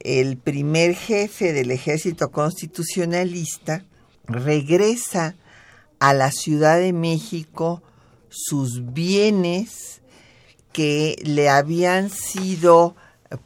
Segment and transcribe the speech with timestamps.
[0.00, 3.84] El primer jefe del ejército constitucionalista
[4.26, 5.36] regresa
[5.98, 7.82] a la Ciudad de México
[8.28, 10.02] sus bienes
[10.72, 12.94] que le habían sido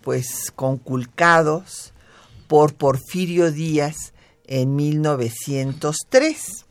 [0.00, 1.92] pues conculcados
[2.48, 4.12] por Porfirio Díaz
[4.46, 6.64] en 1903.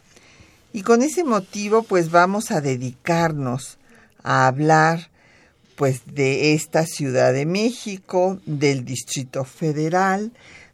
[0.74, 3.78] Y con ese motivo pues vamos a dedicarnos
[4.24, 5.13] a hablar
[5.76, 10.32] pues de esta Ciudad de México, del Distrito Federal,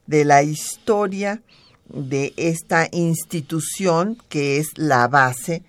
[0.08, 1.42] de la historia
[1.90, 5.64] de esta institución que es la base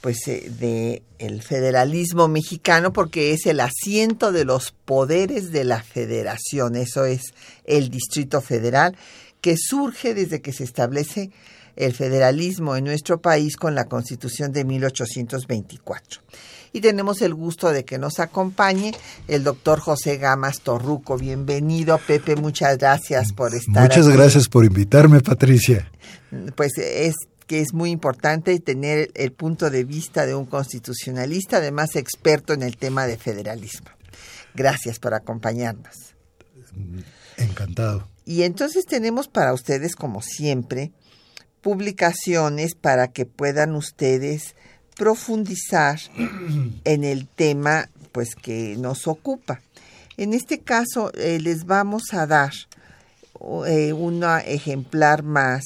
[0.00, 5.82] pues eh, de el federalismo mexicano porque es el asiento de los poderes de la
[5.82, 8.96] federación, eso es el Distrito Federal
[9.40, 11.30] que surge desde que se establece
[11.76, 16.22] el federalismo en nuestro país con la Constitución de 1824
[16.76, 18.92] y tenemos el gusto de que nos acompañe
[19.28, 21.16] el doctor José Gamas Torruco.
[21.16, 25.90] Bienvenido, Pepe, muchas gracias por estar Muchas gracias por invitarme, Patricia.
[26.54, 27.14] Pues es
[27.46, 32.62] que es muy importante tener el punto de vista de un constitucionalista, además experto en
[32.62, 33.88] el tema de federalismo.
[34.54, 36.14] Gracias por acompañarnos.
[37.38, 38.06] Encantado.
[38.26, 40.92] Y entonces tenemos para ustedes, como siempre,
[41.62, 44.54] publicaciones para que puedan ustedes
[44.96, 46.00] profundizar
[46.84, 49.60] en el tema pues que nos ocupa.
[50.16, 52.52] En este caso eh, les vamos a dar
[53.66, 55.64] eh, un ejemplar más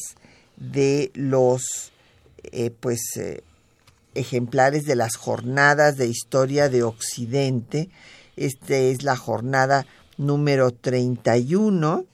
[0.57, 1.93] de los
[2.43, 3.01] eh, pues
[4.15, 7.89] ejemplares de las jornadas de historia de Occidente.
[8.37, 9.87] Esta es la jornada
[10.17, 12.05] número 31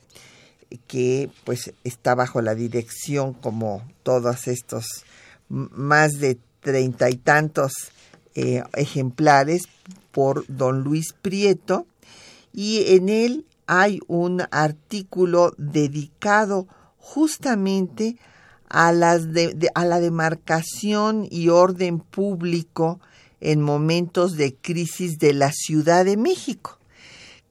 [0.86, 4.84] que pues está bajo la dirección como todos estos
[5.48, 7.92] más de treinta y tantos
[8.34, 9.68] eh, ejemplares
[10.10, 11.86] por don Luis Prieto.
[12.52, 16.66] Y en él hay un artículo dedicado
[16.98, 18.16] justamente
[18.68, 22.98] a, a la demarcación y orden público
[23.40, 26.80] en momentos de crisis de la Ciudad de México,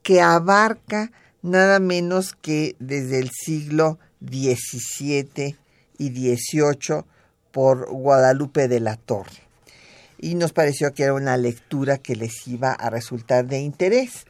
[0.03, 5.55] que abarca nada menos que desde el siglo XVII
[5.97, 7.05] y XVIII
[7.55, 9.47] por Guadalupe de la Torre.
[10.17, 14.25] Y nos pareció que era una lectura que les iba a resultar de interés.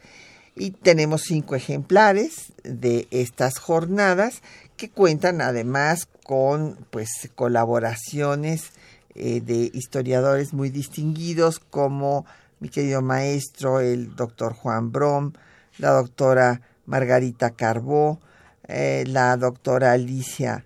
[0.54, 4.42] Y tenemos cinco ejemplares de estas jornadas
[4.76, 8.70] que cuentan además con pues colaboraciones
[9.16, 12.26] eh, de historiadores muy distinguidos como
[12.60, 15.32] mi querido maestro, el doctor Juan Brom,
[15.78, 18.20] la doctora Margarita Carbó,
[18.68, 20.64] eh, la doctora Alicia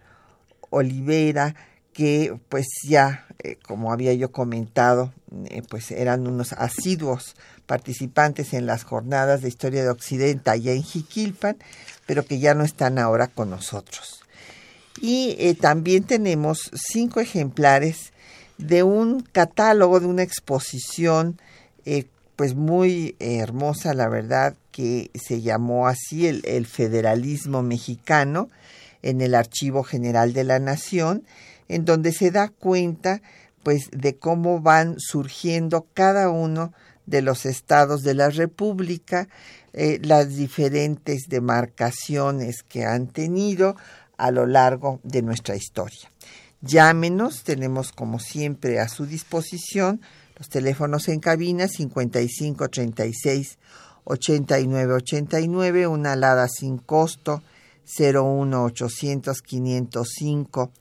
[0.69, 1.55] Olivera,
[2.01, 5.13] que pues ya, eh, como había yo comentado,
[5.51, 10.83] eh, pues eran unos asiduos participantes en las jornadas de historia de Occidente allá en
[10.83, 11.59] Jiquilpan,
[12.07, 14.23] pero que ya no están ahora con nosotros.
[15.03, 18.15] Y eh, también tenemos cinco ejemplares
[18.57, 21.39] de un catálogo, de una exposición,
[22.35, 28.49] pues muy hermosa, la verdad, que se llamó así el, el Federalismo Mexicano
[29.03, 31.25] en el Archivo General de la Nación
[31.71, 33.23] en donde se da cuenta
[33.63, 36.73] pues de cómo van surgiendo cada uno
[37.07, 39.29] de los estados de la República,
[39.73, 43.77] eh, las diferentes demarcaciones que han tenido
[44.17, 46.11] a lo largo de nuestra historia.
[46.61, 50.01] Llámenos, tenemos como siempre a su disposición
[50.37, 53.59] los teléfonos en cabina 5536
[54.05, 57.43] 8989, una alada sin costo
[57.85, 60.73] 01800 505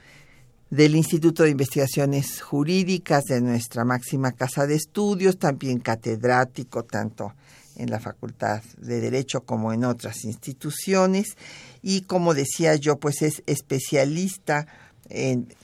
[0.69, 7.33] del Instituto de Investigaciones Jurídicas de nuestra máxima casa de estudios, también catedrático tanto
[7.75, 11.35] en la Facultad de Derecho como en otras instituciones
[11.81, 14.67] y como decía yo, pues es especialista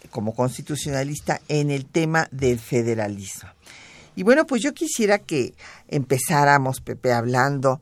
[0.09, 3.49] como constitucionalista en el tema del federalismo.
[4.15, 5.53] Y bueno, pues yo quisiera que
[5.87, 7.81] empezáramos, Pepe, hablando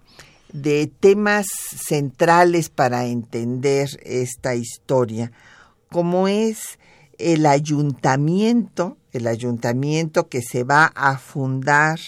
[0.51, 1.47] de temas
[1.87, 5.31] centrales para entender esta historia,
[5.89, 6.77] como es
[7.17, 11.99] el ayuntamiento, el ayuntamiento que se va a fundar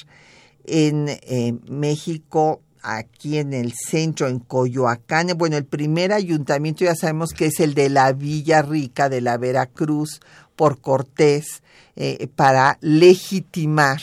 [0.65, 5.27] en eh, México, aquí en el centro, en Coyoacán.
[5.35, 9.37] Bueno, el primer ayuntamiento ya sabemos que es el de la Villa Rica de la
[9.37, 10.21] Veracruz
[10.55, 11.61] por Cortés
[11.95, 13.99] eh, para legitimar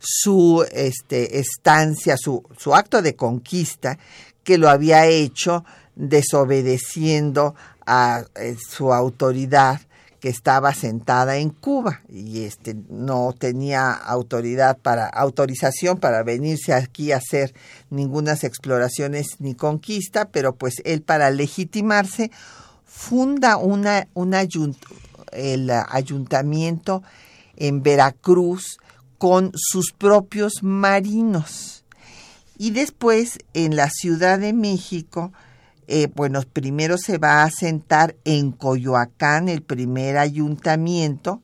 [0.00, 3.98] su este, estancia, su, su acto de conquista,
[4.42, 5.64] que lo había hecho
[5.94, 7.54] desobedeciendo
[7.86, 9.80] a eh, su autoridad
[10.20, 17.12] que estaba sentada en Cuba y este no tenía autoridad para autorización para venirse aquí
[17.12, 17.54] a hacer
[17.90, 22.30] ningunas exploraciones ni conquista, pero pues él para legitimarse
[22.84, 24.06] funda una,
[25.32, 27.02] el ayuntamiento
[27.56, 28.78] en Veracruz
[29.18, 31.84] con sus propios marinos.
[32.56, 35.32] Y después en la Ciudad de México
[35.88, 41.42] eh, bueno, primero se va a sentar en Coyoacán el primer ayuntamiento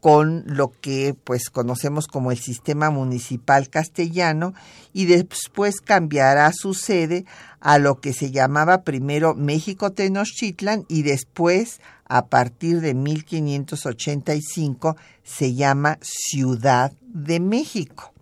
[0.00, 4.52] con lo que pues conocemos como el sistema municipal castellano
[4.92, 7.24] y después cambiará su sede
[7.60, 15.54] a lo que se llamaba primero México Tenochtitlan y después a partir de 1585 se
[15.54, 18.12] llama Ciudad de México.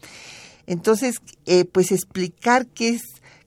[0.67, 3.03] Entonces, eh, pues explicar qué es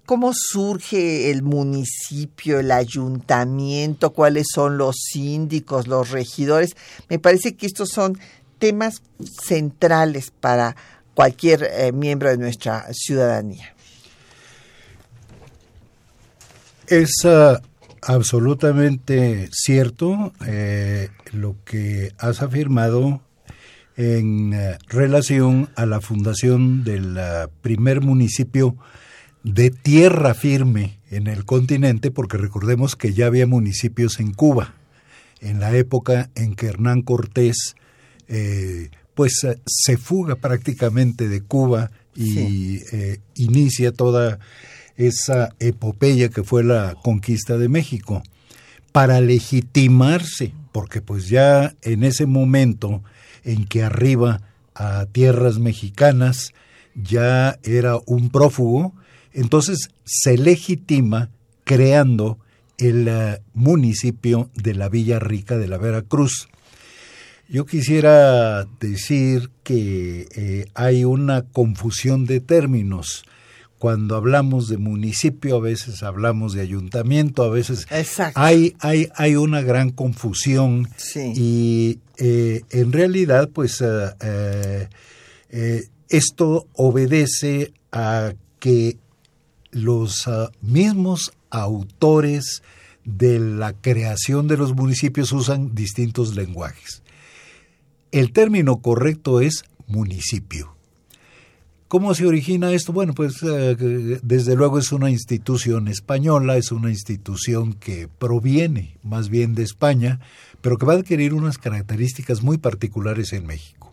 [0.10, 6.76] cómo surge el municipio, el ayuntamiento, cuáles son los síndicos, los regidores.
[7.10, 8.18] Me parece que estos son
[8.58, 9.04] temas
[9.40, 10.76] centrales para
[11.14, 13.76] cualquier eh, miembro de nuestra ciudadanía.
[16.88, 17.62] Es ah,
[18.02, 23.22] absolutamente cierto eh, lo que has afirmado
[23.96, 28.76] en eh, relación a la fundación del ah, primer municipio
[29.44, 34.76] de tierra firme en el continente, porque recordemos que ya había municipios en Cuba,
[35.42, 37.76] en la época en que Hernán Cortés
[38.28, 44.40] eh, pues eh, se fuga prácticamente de Cuba y eh, inicia toda
[44.98, 48.22] esa epopeya que fue la conquista de México
[48.92, 53.04] para legitimarse, porque pues ya en ese momento
[53.44, 54.42] en que arriba
[54.76, 56.54] a tierras mexicanas
[56.96, 58.94] ya era un prófugo,
[59.34, 61.30] entonces se legitima
[61.64, 62.40] creando
[62.80, 66.48] el eh, municipio de la Villa Rica de la Veracruz.
[67.48, 73.24] Yo quisiera decir que eh, hay una confusión de términos.
[73.80, 77.88] Cuando hablamos de municipio, a veces hablamos de ayuntamiento, a veces
[78.36, 83.82] hay, hay, hay una gran confusión y eh, en realidad pues
[86.10, 88.98] esto obedece a que
[89.72, 92.64] los ah, mismos autores
[93.06, 97.02] de la creación de los municipios usan distintos lenguajes.
[98.12, 100.76] El término correcto es municipio.
[101.88, 102.94] ¿Cómo se origina esto?
[102.94, 103.76] Bueno, pues eh,
[104.22, 110.20] desde luego es una institución española, es una institución que proviene más bien de España,
[110.62, 113.92] pero que va a adquirir unas características muy particulares en México.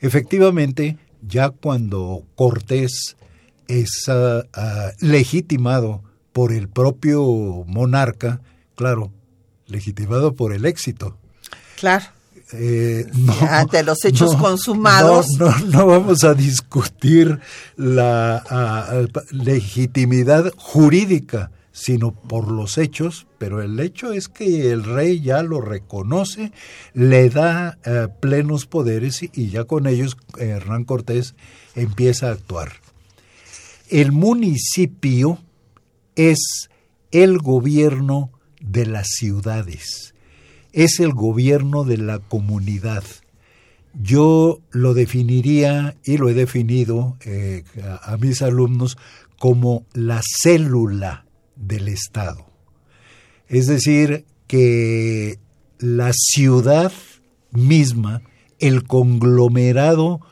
[0.00, 3.16] Efectivamente, ya cuando Cortés
[3.68, 6.02] es ah, ah, legitimado
[6.32, 7.24] por el propio
[7.66, 8.40] monarca,
[8.74, 9.12] claro,
[9.66, 11.16] legitimado por el éxito.
[11.78, 12.04] Claro.
[12.54, 13.06] Eh,
[13.48, 15.26] ante los hechos consumados.
[15.38, 17.40] No, no, vamos a discutir
[17.76, 25.20] la ah, legitimidad jurídica, sino por los hechos, pero el hecho es que el rey
[25.20, 26.52] ya lo reconoce,
[26.92, 31.34] le da eh, plenos poderes y, ya con ellos eh, Hernán Cortés
[31.74, 32.72] empieza a actuar.
[33.92, 35.38] El municipio
[36.16, 36.70] es
[37.10, 40.14] el gobierno de las ciudades,
[40.72, 43.04] es el gobierno de la comunidad.
[43.92, 48.96] Yo lo definiría y lo he definido eh, a, a mis alumnos
[49.38, 52.46] como la célula del Estado.
[53.46, 55.38] Es decir, que
[55.78, 56.94] la ciudad
[57.50, 58.22] misma,
[58.58, 60.22] el conglomerado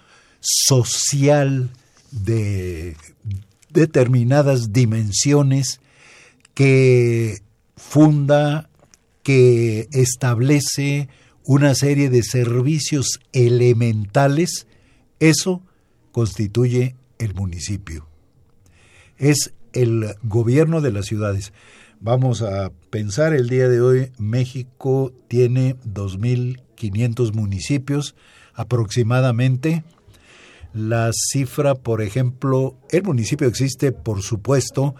[0.40, 1.69] social
[2.11, 2.97] de
[3.73, 5.81] determinadas dimensiones
[6.55, 7.43] que
[7.77, 8.69] funda,
[9.23, 11.09] que establece
[11.45, 14.67] una serie de servicios elementales,
[15.19, 15.62] eso
[16.12, 18.07] constituye el municipio.
[19.19, 21.53] Es el gobierno de las ciudades.
[22.00, 28.15] Vamos a pensar el día de hoy, México tiene 2.500 municipios
[28.55, 29.85] aproximadamente.
[30.73, 34.95] La cifra, por ejemplo, el municipio existe, por supuesto,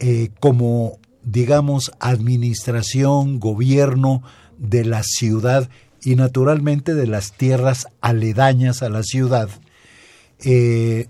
[0.00, 4.22] eh, como, digamos, administración, gobierno
[4.58, 5.68] de la ciudad
[6.02, 9.48] y naturalmente de las tierras aledañas a la ciudad
[10.44, 11.06] eh,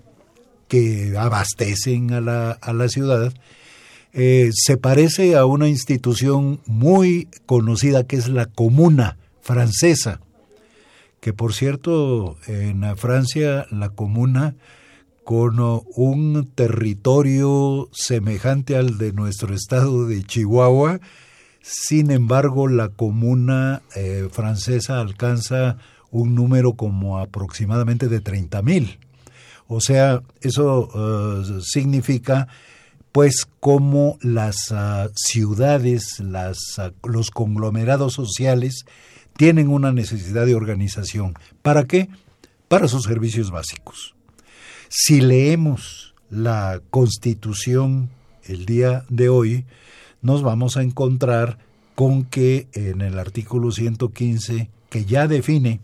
[0.67, 3.33] que abastecen a la, a la ciudad.
[4.13, 10.21] Eh, se parece a una institución muy conocida que es la Comuna francesa,
[11.25, 14.53] que por cierto en Francia la Comuna
[15.23, 20.99] con un territorio semejante al de nuestro estado de Chihuahua,
[21.63, 25.77] sin embargo la Comuna eh, francesa alcanza
[26.11, 28.99] un número como aproximadamente de 30 mil.
[29.65, 32.49] O sea, eso eh, significa
[33.15, 36.51] pues como las ah, ciudades, ah,
[37.07, 38.85] los conglomerados sociales
[39.37, 41.33] tienen una necesidad de organización.
[41.61, 42.09] ¿Para qué?
[42.67, 44.15] Para sus servicios básicos.
[44.89, 48.09] Si leemos la Constitución
[48.43, 49.63] el día de hoy,
[50.21, 51.57] nos vamos a encontrar
[51.95, 55.79] con que en el artículo 115, que ya define,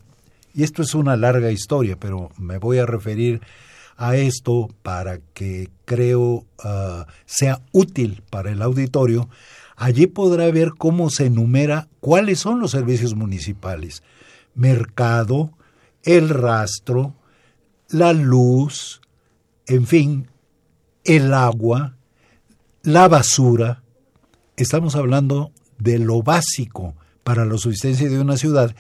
[0.53, 3.39] y esto es una larga historia, pero me voy a referir
[3.97, 9.29] a esto para que creo ah, sea útil para el auditorio,
[9.75, 14.03] allí podrá ver cómo se enumera cuáles son los servicios municipales.
[14.55, 15.51] Mercado,
[16.03, 17.15] el rastro,
[17.89, 19.01] la luz,
[19.67, 20.27] en fin,
[21.03, 21.95] el agua,
[22.83, 23.83] la basura.
[24.55, 28.75] Estamos hablando de lo básico para la subsistencia de una ciudad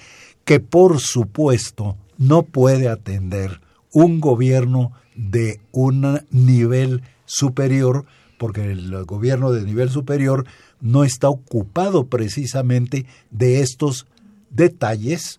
[0.45, 3.61] que por supuesto no puede atender
[3.93, 8.05] un gobierno de un nivel superior,
[8.37, 10.45] porque el gobierno de nivel superior
[10.79, 14.07] no está ocupado precisamente de estos
[14.49, 15.37] detalles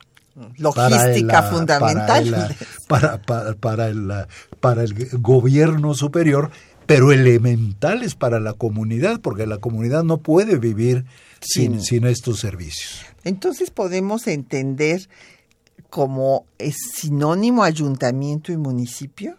[0.56, 2.56] logística fundamental
[2.88, 4.10] para, para, para, el,
[4.60, 6.50] para el gobierno superior,
[6.86, 11.04] pero elementales para la comunidad, porque la comunidad no puede vivir
[11.40, 13.04] sin, sin estos servicios.
[13.24, 15.08] Entonces podemos entender
[15.90, 19.36] como es sinónimo ayuntamiento y municipio?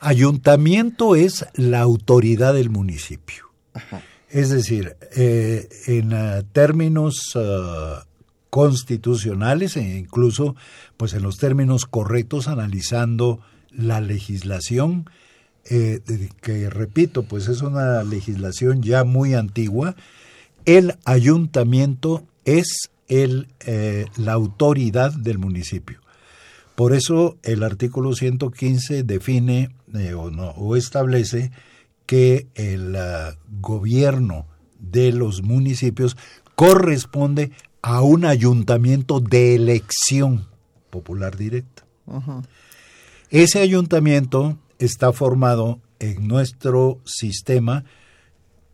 [0.00, 3.46] Ayuntamiento es la autoridad del municipio.
[4.30, 8.04] Es decir, eh, en uh, términos uh,
[8.50, 10.56] constitucionales e incluso
[10.96, 15.08] pues en los términos correctos analizando la legislación
[15.70, 16.00] eh,
[16.40, 19.96] que repito pues es una legislación ya muy antigua
[20.64, 26.00] el ayuntamiento es el, eh, la autoridad del municipio.
[26.74, 31.50] Por eso el artículo 115 define eh, o, no, o, establece
[32.06, 34.46] que el uh, gobierno
[34.78, 36.16] de los municipios
[36.54, 37.50] corresponde
[37.82, 40.46] a un ayuntamiento de elección
[40.90, 41.84] popular directa.
[43.30, 47.84] Ese ayuntamiento está formado en nuestro sistema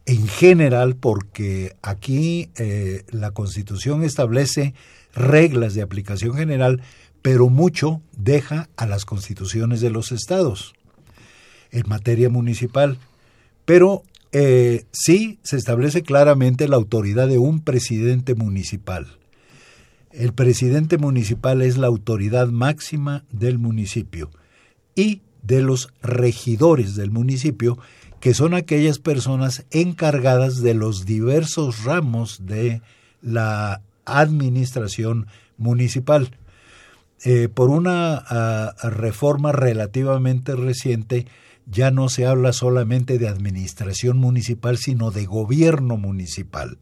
[0.06, 4.74] en general porque aquí eh, la Constitución establece
[5.14, 6.82] reglas de aplicación general,
[7.22, 10.74] pero mucho deja a las constituciones de los estados
[11.70, 12.98] en materia municipal.
[13.64, 19.06] Pero eh, sí se establece claramente la autoridad de un presidente municipal.
[20.10, 24.30] El presidente municipal es la autoridad máxima del municipio
[24.94, 27.78] y de los regidores del municipio
[28.24, 32.80] que son aquellas personas encargadas de los diversos ramos de
[33.20, 35.26] la administración
[35.58, 36.30] municipal.
[37.22, 41.26] Eh, por una ah, reforma relativamente reciente,
[41.66, 46.78] ya no se habla solamente de administración municipal, sino de gobierno municipal,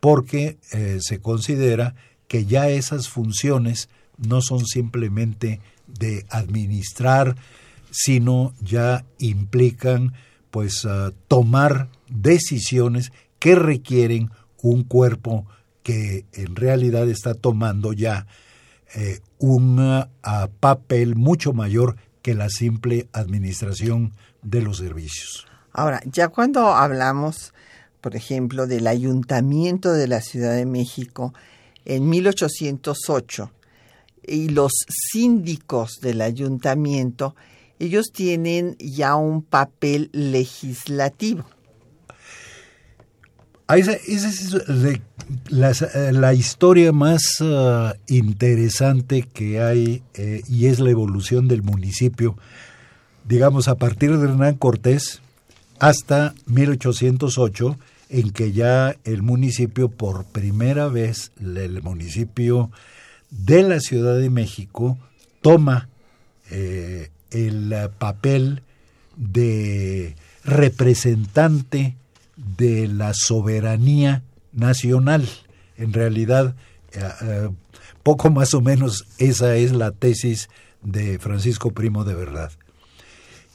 [0.00, 1.94] porque eh, se considera
[2.26, 7.36] que ya esas funciones no son simplemente de administrar,
[7.90, 10.12] sino ya implican
[10.58, 10.88] pues
[11.28, 15.46] tomar decisiones que requieren un cuerpo
[15.84, 18.26] que en realidad está tomando ya
[18.96, 20.04] eh, un
[20.58, 25.46] papel mucho mayor que la simple administración de los servicios.
[25.72, 27.54] Ahora, ya cuando hablamos,
[28.00, 31.34] por ejemplo, del ayuntamiento de la Ciudad de México
[31.84, 33.52] en 1808
[34.26, 37.36] y los síndicos del ayuntamiento,
[37.78, 41.44] ellos tienen ya un papel legislativo.
[43.68, 44.56] Esa, es
[45.50, 52.38] la, historia más ah, interesante que hay eh, y es la evolución del municipio,
[53.26, 55.20] digamos, a partir de Hernán Cortés
[55.78, 62.70] hasta 1808, en que ya el municipio, por primera vez, el municipio
[63.30, 64.96] de la Ciudad de México,
[65.42, 65.90] toma
[66.50, 68.62] eh, el papel
[69.16, 71.96] de representante
[72.36, 75.28] de la soberanía nacional.
[75.76, 76.54] En realidad,
[76.92, 77.48] eh, eh,
[78.02, 80.48] poco más o menos esa es la tesis
[80.82, 82.52] de Francisco Primo de Verdad.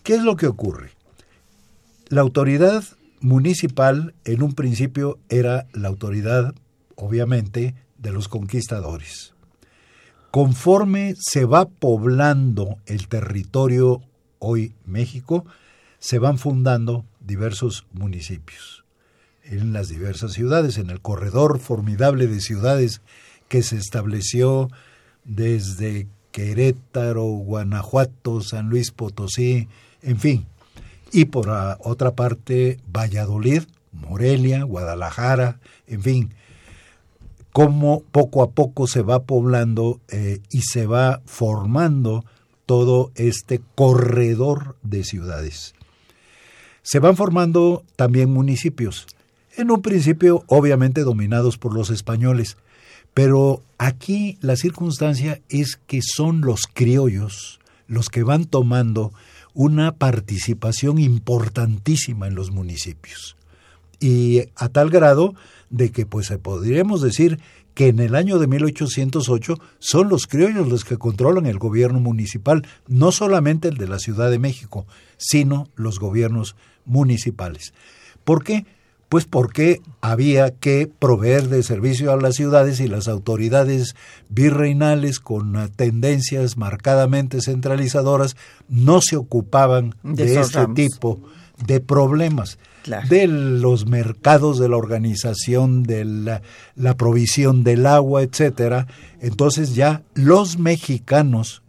[0.03, 0.91] ¿Qué es lo que ocurre?
[2.09, 2.83] La autoridad
[3.21, 6.53] municipal en un principio era la autoridad,
[6.95, 9.32] obviamente, de los conquistadores.
[10.33, 14.01] Conforme se va poblando el territorio
[14.39, 15.45] hoy México,
[15.99, 18.83] se van fundando diversos municipios
[19.43, 23.03] en las diversas ciudades, en el corredor formidable de ciudades
[23.47, 24.71] que se estableció
[25.23, 29.67] desde Querétaro, Guanajuato, San Luis Potosí,
[30.01, 30.47] en fin,
[31.11, 31.47] y por
[31.81, 36.33] otra parte Valladolid, Morelia, Guadalajara, en fin,
[37.53, 42.25] cómo poco a poco se va poblando eh, y se va formando
[42.65, 45.75] todo este corredor de ciudades.
[46.81, 49.07] Se van formando también municipios,
[49.55, 52.57] en un principio obviamente dominados por los españoles,
[53.13, 59.13] pero aquí la circunstancia es que son los criollos los que van tomando
[59.53, 63.35] una participación importantísima en los municipios.
[63.99, 65.35] Y a tal grado
[65.73, 67.39] de que pues podríamos decir
[67.73, 72.65] que en el año de 1808 son los criollos los que controlan el gobierno municipal,
[72.87, 74.85] no solamente el de la Ciudad de México,
[75.17, 76.55] sino los gobiernos
[76.85, 77.73] municipales.
[78.23, 78.67] ¿Por qué?
[79.09, 83.95] Pues porque había que proveer de servicio a las ciudades y las autoridades
[84.29, 88.35] virreinales con tendencias marcadamente centralizadoras
[88.69, 91.19] no se ocupaban de, ese tipo
[91.57, 92.57] de problemas.
[93.09, 96.41] de los mercados, de la organización, de la,
[96.75, 98.87] la, provisión del agua, etcétera.
[99.21, 101.63] Entonces ya los mexicanos,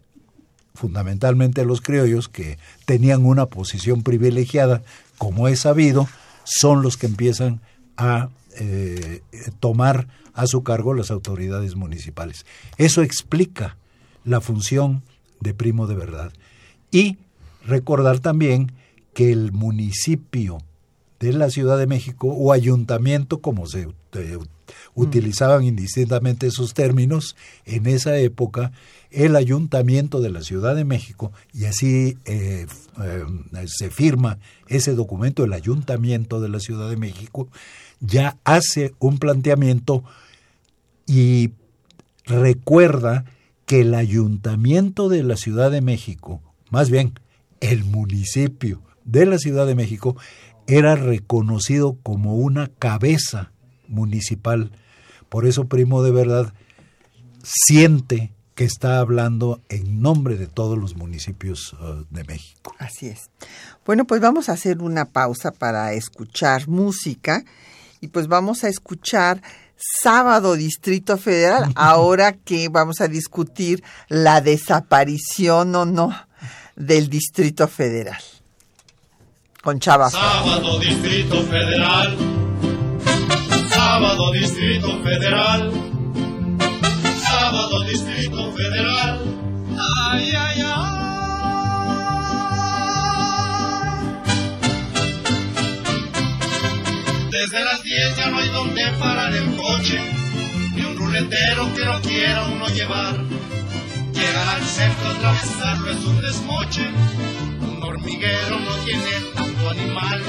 [0.74, 4.82] fundamentalmente los criollos, que tenían una posición privilegiada,
[5.16, 6.08] como es sabido,
[6.42, 7.60] son los que empiezan
[7.96, 9.22] a eh,
[9.60, 12.44] tomar a su cargo las autoridades municipales.
[12.76, 13.76] Eso explica
[14.24, 15.02] la función
[15.40, 16.32] de primo de verdad.
[16.90, 17.18] Y
[17.64, 18.72] recordar también
[19.14, 20.58] que el municipio
[21.20, 24.38] de la Ciudad de México o ayuntamiento, como se eh,
[24.94, 28.72] utilizaban indistintamente esos términos en esa época,
[29.10, 32.66] el ayuntamiento de la Ciudad de México, y así eh,
[33.02, 33.24] eh,
[33.66, 37.48] se firma ese documento, el ayuntamiento de la Ciudad de México,
[38.00, 40.04] ya hace un planteamiento
[41.06, 41.52] y
[42.26, 43.24] recuerda
[43.66, 47.14] que el ayuntamiento de la Ciudad de México, más bien
[47.60, 50.16] el municipio de la Ciudad de México,
[50.66, 53.52] era reconocido como una cabeza
[53.88, 54.72] municipal.
[55.28, 56.54] Por eso Primo de Verdad
[57.42, 62.74] siente que está hablando en nombre de todos los municipios uh, de México.
[62.78, 63.30] Así es.
[63.84, 67.44] Bueno, pues vamos a hacer una pausa para escuchar música
[68.00, 69.42] y pues vamos a escuchar
[69.76, 76.14] Sábado Distrito Federal, ahora que vamos a discutir la desaparición o no
[76.76, 78.22] del Distrito Federal.
[79.64, 80.10] Con Chava.
[80.10, 82.16] Sábado Distrito Federal.
[83.70, 85.84] Sábado Distrito Federal
[87.44, 89.20] sábado Distrito Federal.
[90.10, 90.94] Ay, ay, ay.
[97.30, 100.00] Desde las 10 ya no hay donde parar el coche,
[100.74, 103.14] ni un ruletero que no quiera uno llevar.
[104.12, 106.86] Llegar al centro, atravesarlo es un desmoche,
[107.94, 110.22] hormiguero no tiene tanto animal.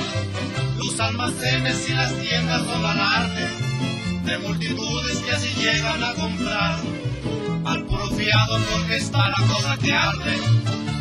[0.78, 3.48] Los almacenes y las tiendas son arte
[4.24, 6.80] de multitudes que así llegan a comprar.
[7.66, 10.38] Al puro fiado porque está la cosa que arde.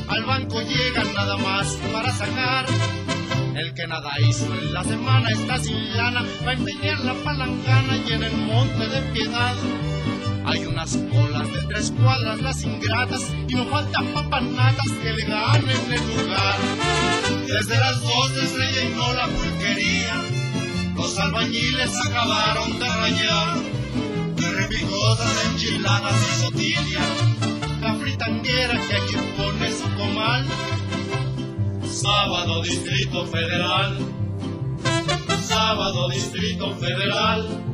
[0.09, 2.67] Al banco llegan nada más para sacar.
[3.55, 7.97] El que nada hizo en la semana está sin lana, va a empeñar la palangana
[7.99, 9.55] y en el monte de piedad.
[10.45, 15.93] Hay unas colas de tres cuadras, las ingratas, y no faltan papanatas que le ganen
[15.93, 16.59] el lugar.
[17.47, 20.25] Desde las dos se no la pulquería
[20.95, 23.57] los albañiles acabaron de rayar,
[24.37, 27.09] de enchiladas y sotillas
[27.81, 30.47] la fritanguera que aquí pone su comal.
[31.85, 33.99] Sábado Distrito Federal.
[35.43, 37.74] Sábado Distrito Federal.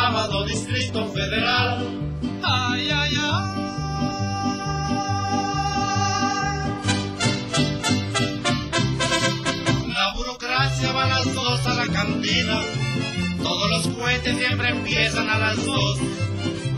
[0.00, 1.84] Sábado Distrito Federal.
[2.44, 3.46] Ay, ay, ay.
[9.88, 12.60] La burocracia va a las dos a la cantina.
[13.42, 15.98] Todos los cohetes siempre empiezan a las dos.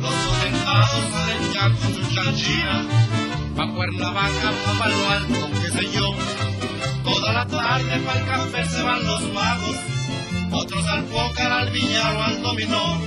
[0.01, 2.87] Los sentados salen ya con su chanchina.
[3.55, 6.15] Pa' Cuernavaca, pa' Palo Alto, qué sé yo.
[7.05, 10.00] Toda la tarde pa' el café se van los vagos.
[10.53, 13.01] Otros al póker, al billar o al dominó.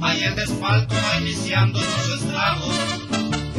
[0.00, 2.74] Ahí el desfalco va iniciando sus estragos.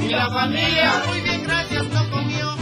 [0.03, 2.55] Y la familia, muy bien, gracias, no comió.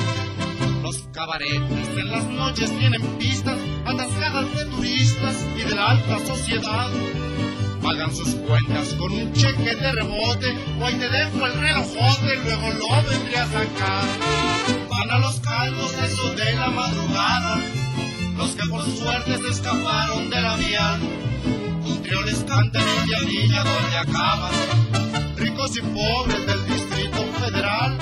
[0.83, 6.89] Los cabaretes en las noches tienen pistas atascadas de turistas y de la alta sociedad.
[7.81, 12.43] Pagan sus cuentas con un cheque de rebote o ahí te dejo el relojote y
[12.43, 14.46] luego lo vendría a sacar.
[18.87, 20.99] Los se escaparon de la vía.
[21.85, 24.53] Un trío les canta en Villanilla donde acaban,
[25.35, 27.97] ricos y pobres del Distrito Federal.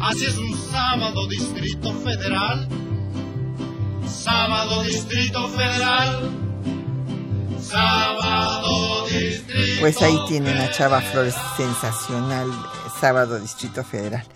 [0.00, 2.68] Así es un sábado Distrito Federal.
[4.06, 6.30] Sábado Distrito Federal.
[7.60, 12.48] Sábado Distrito Pues ahí tienen a Chava Flores, sensacional,
[13.00, 14.26] sábado Distrito Federal.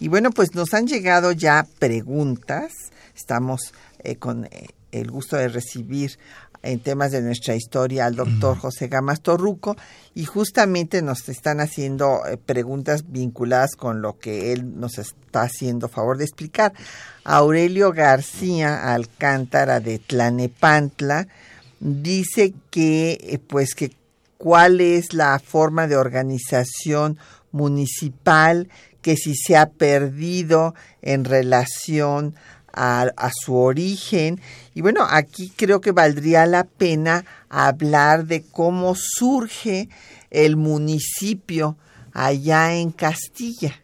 [0.00, 2.72] Y bueno, pues nos han llegado ya preguntas.
[3.16, 4.68] Estamos eh, con eh,
[5.00, 6.18] el gusto de recibir
[6.62, 9.76] en temas de nuestra historia al doctor José Gamas Torruco
[10.14, 15.88] y justamente nos están haciendo eh, preguntas vinculadas con lo que él nos está haciendo
[15.88, 16.72] favor de explicar.
[17.24, 21.28] Aurelio García Alcántara de Tlanepantla
[21.80, 23.92] dice que eh, pues que
[24.38, 27.18] cuál es la forma de organización
[27.52, 28.68] municipal
[29.02, 32.34] que si se ha perdido en relación
[32.74, 34.40] a, su origen.
[34.74, 39.88] Y bueno, aquí creo que valdría la pena hablar de cómo surge
[40.30, 41.76] el municipio
[42.12, 43.80] allá en Castilla.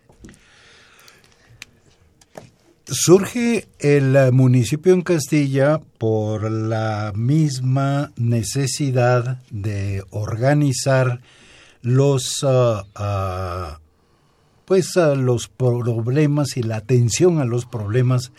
[2.87, 11.20] Surge el municipio en Castilla por la misma necesidad de organizar
[11.83, 13.79] los uh, uh,
[14.64, 18.33] pues uh, los problemas y la atención a los problemas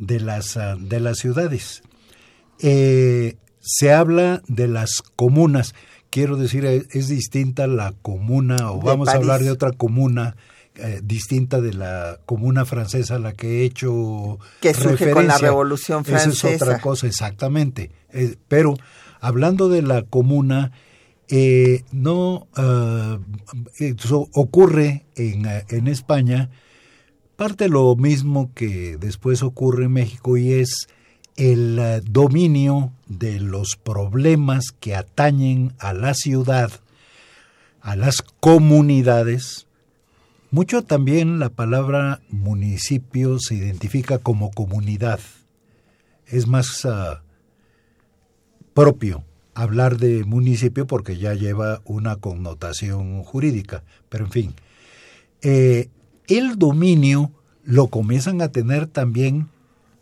[0.00, 1.82] de las de las ciudades.
[2.58, 5.74] Eh, se habla de las comunas.
[6.10, 10.34] Quiero decir, es distinta la comuna, o vamos a hablar de otra comuna
[10.74, 15.38] eh, distinta de la comuna francesa a la que he hecho Que surge con la.
[15.38, 16.64] Revolución Esa es Francesa.
[16.64, 17.90] otra cosa, exactamente.
[18.12, 18.74] Eh, pero
[19.20, 20.72] hablando de la comuna,
[21.28, 23.18] eh, no ah,
[23.78, 26.50] eso ocurre en, eh, en España
[27.40, 30.88] parte lo mismo que después ocurre en México y es
[31.36, 36.70] el eh, dominio de los problemas que atañen a la ciudad,
[37.80, 39.66] a las comunidades.
[40.50, 45.20] Mucho también la palabra municipio se identifica como comunidad.
[46.26, 47.22] Es más ah,
[48.74, 49.24] propio
[49.54, 53.82] hablar de municipio porque ya lleva una connotación jurídica.
[54.10, 54.54] Pero en fin,
[55.40, 55.88] eh,
[56.30, 57.32] el dominio
[57.64, 59.48] lo comienzan a tener también,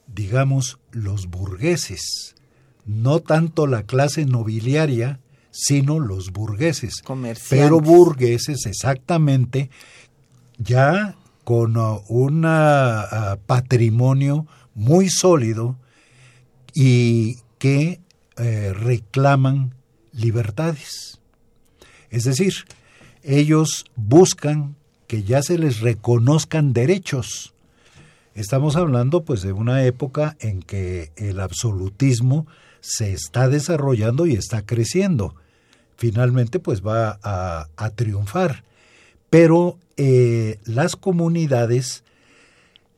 [0.07, 2.35] digamos, los burgueses.
[2.87, 7.03] No tanto la clase nobiliaria, sino los burgueses.
[7.51, 9.71] Pero burgueses exactamente
[10.59, 15.77] ya con uh, un uh, patrimonio muy sólido
[16.75, 18.01] y que
[18.37, 19.75] eh, reclaman
[20.13, 21.21] libertades.
[22.11, 22.55] Es decir,
[23.23, 24.77] ellos buscan
[25.09, 27.55] que ya se les reconozcan derechos.
[28.35, 32.47] Estamos hablando pues de una época en que el absolutismo
[32.81, 35.35] se está desarrollando y está creciendo.
[35.97, 38.63] Finalmente pues va a, triunfar.
[39.31, 42.05] Pero eh, las comunidades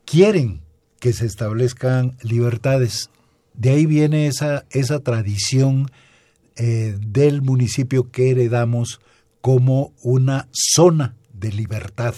[0.04, 0.60] quieren
[0.98, 3.08] que se establezcan libertades.
[3.54, 5.90] De ahí viene esa, esa tradición
[6.56, 9.00] eh, del municipio que heredamos
[9.40, 12.14] como una zona de libertad,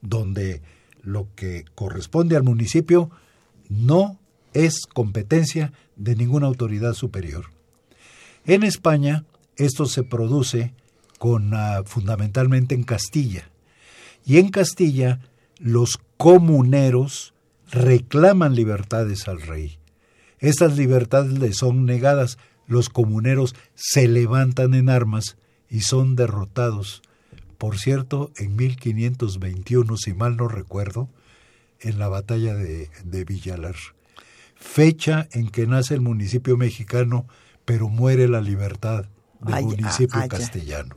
[0.00, 0.62] donde
[1.02, 3.10] lo que corresponde al municipio
[3.68, 4.18] no
[4.52, 7.46] es competencia de ninguna autoridad superior.
[8.44, 9.24] En España
[9.56, 10.74] esto se produce
[11.18, 13.50] con uh, fundamentalmente en Castilla.
[14.24, 15.20] Y en Castilla
[15.58, 17.34] los comuneros
[17.70, 19.78] reclaman libertades al rey.
[20.38, 25.36] Estas libertades les son negadas, los comuneros se levantan en armas
[25.68, 27.02] y son derrotados
[27.62, 31.08] por cierto, en 1521, si mal no recuerdo,
[31.78, 33.76] en la batalla de, de Villalar.
[34.56, 37.24] Fecha en que nace el municipio mexicano,
[37.64, 39.04] pero muere la libertad
[39.42, 40.96] del Ay, municipio ah, ah, castellano.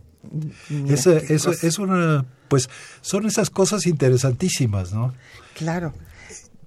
[0.90, 2.68] Esa- es una, pues,
[3.02, 5.14] son esas cosas interesantísimas, ¿no?
[5.54, 5.94] Claro.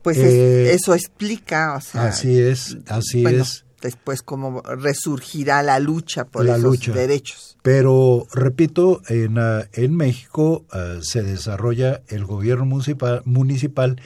[0.03, 3.65] Pues Eh, es- eso explica, o sea, Así es, así bueno, es.
[3.81, 6.93] Después cómo resurgirá la lucha por La esos lucha.
[6.93, 7.57] derechos.
[7.63, 14.01] Pero, repito, en, ah, en México ah, se desarrolla el gobierno municipal, municipal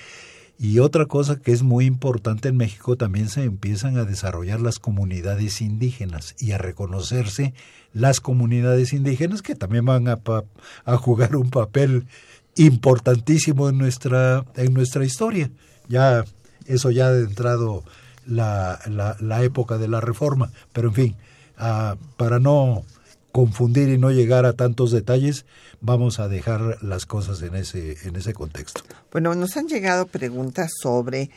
[0.58, 4.78] y otra cosa que es muy importante en México también se empiezan a desarrollar las
[4.78, 7.52] comunidades indígenas y a reconocerse
[7.92, 10.20] las comunidades indígenas que también van a,
[10.85, 12.06] a jugar un papel
[12.54, 15.50] importantísimo en nuestra, en nuestra historia.
[15.88, 16.24] Ya,
[16.66, 17.82] eso ya ha adentrado
[18.26, 18.78] la,
[19.20, 20.50] la, época de la reforma.
[20.72, 21.16] Pero en fin,
[21.58, 22.85] ah, para no
[23.32, 25.46] confundir y no llegar a tantos detalles,
[25.80, 28.82] vamos a dejar las cosas en ese, en ese contexto.
[29.11, 31.30] Bueno, nos han llegado preguntas sobre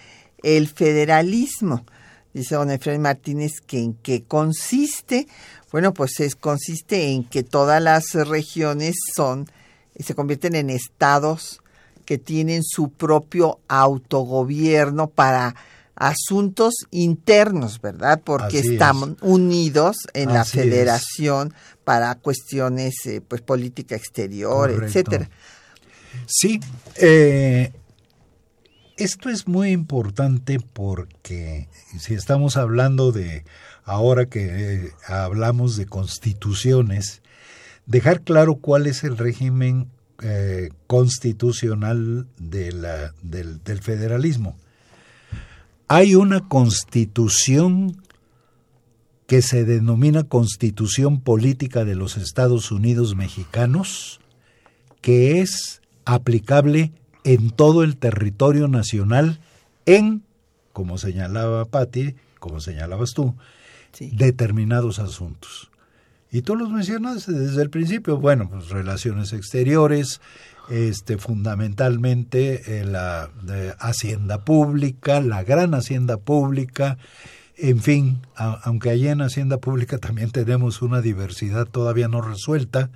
[0.44, 1.86] el federalismo.
[2.34, 5.28] Dice don Efraín Martínez que en qué consiste.
[5.72, 9.50] Bueno, pues es, consiste en que todas las regiones son,
[9.98, 11.62] se convierten en estados
[12.06, 15.56] que tienen su propio autogobierno para
[15.96, 18.22] asuntos internos, ¿verdad?
[18.24, 18.74] Porque Así es.
[18.74, 20.52] están unidos en la es.
[20.52, 21.54] federación
[21.84, 24.86] para cuestiones, eh, pues, política exterior, Correcto.
[24.86, 25.30] etcétera.
[26.28, 26.60] Sí,
[26.98, 27.72] eh,
[28.98, 31.68] esto es muy importante porque
[32.00, 33.44] si estamos hablando de,
[33.84, 37.22] ahora que eh, hablamos de constituciones,
[37.86, 39.90] dejar claro cuál es el régimen
[40.24, 44.58] eh, constitucional de la- del, del federalismo.
[45.88, 48.02] Hay una constitución
[49.28, 54.20] que se denomina Constitución Política de los Estados Unidos Mexicanos,
[55.02, 56.92] que es aplicable
[57.24, 59.40] en todo el territorio nacional
[59.86, 60.24] en,
[60.74, 63.36] como señalaba Patti, como señalabas tú,
[63.92, 64.12] Sí.
[64.14, 65.72] determinados asuntos.
[66.30, 70.20] Y tú los mencionas desde el principio, bueno, pues relaciones exteriores,
[70.70, 76.98] este fundamentalmente eh, la de hacienda pública, la gran hacienda pública,
[77.58, 82.90] en fin, aunque allí en hacienda pública también tenemos una diversidad todavía no resuelta,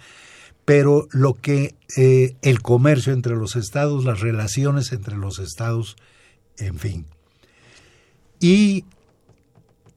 [0.65, 5.95] pero lo que eh, el comercio entre los estados, las relaciones entre los estados,
[6.58, 7.05] en fin.
[8.39, 8.86] Y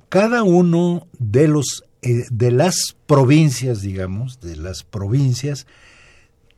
[0.08, 5.66] cada uno de los eh, de las provincias, digamos, de las provincias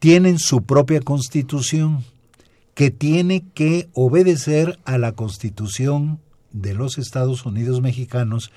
[0.04, 2.04] tienen su propia constitución
[2.74, 6.20] que tiene que obedecer a la constitución
[6.52, 8.52] de los Estados Unidos mexicanos,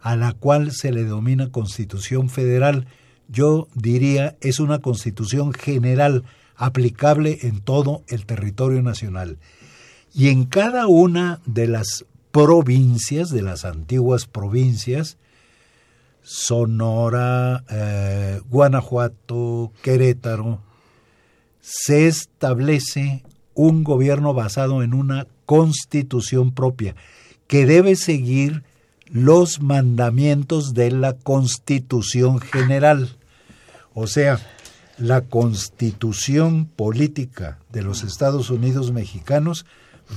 [0.00, 2.86] a la cual se le denomina constitución federal.
[3.26, 6.22] Yo diría es una constitución general
[6.54, 9.38] aplicable en todo el territorio nacional.
[10.14, 15.18] Y en cada una de las provincias, de las antiguas provincias,
[16.22, 20.60] Sonora, eh, Guanajuato, Querétaro,
[21.62, 26.94] se establece un gobierno basado en una constitución propia
[27.46, 28.64] que debe seguir
[29.06, 33.16] los mandamientos de la constitución general.
[33.94, 34.40] O sea,
[34.98, 39.66] la constitución política de los Estados Unidos mexicanos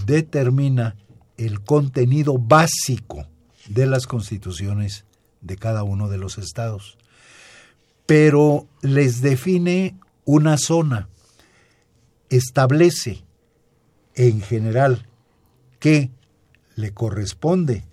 [0.06, 0.96] determina
[1.38, 3.28] el contenido básico
[3.68, 5.06] de las constituciones
[5.42, 6.98] de cada uno de los estados,
[8.06, 11.10] pero les define una zona,
[12.30, 13.24] establece
[14.16, 15.08] en general
[15.80, 16.10] que
[16.76, 17.84] le corresponde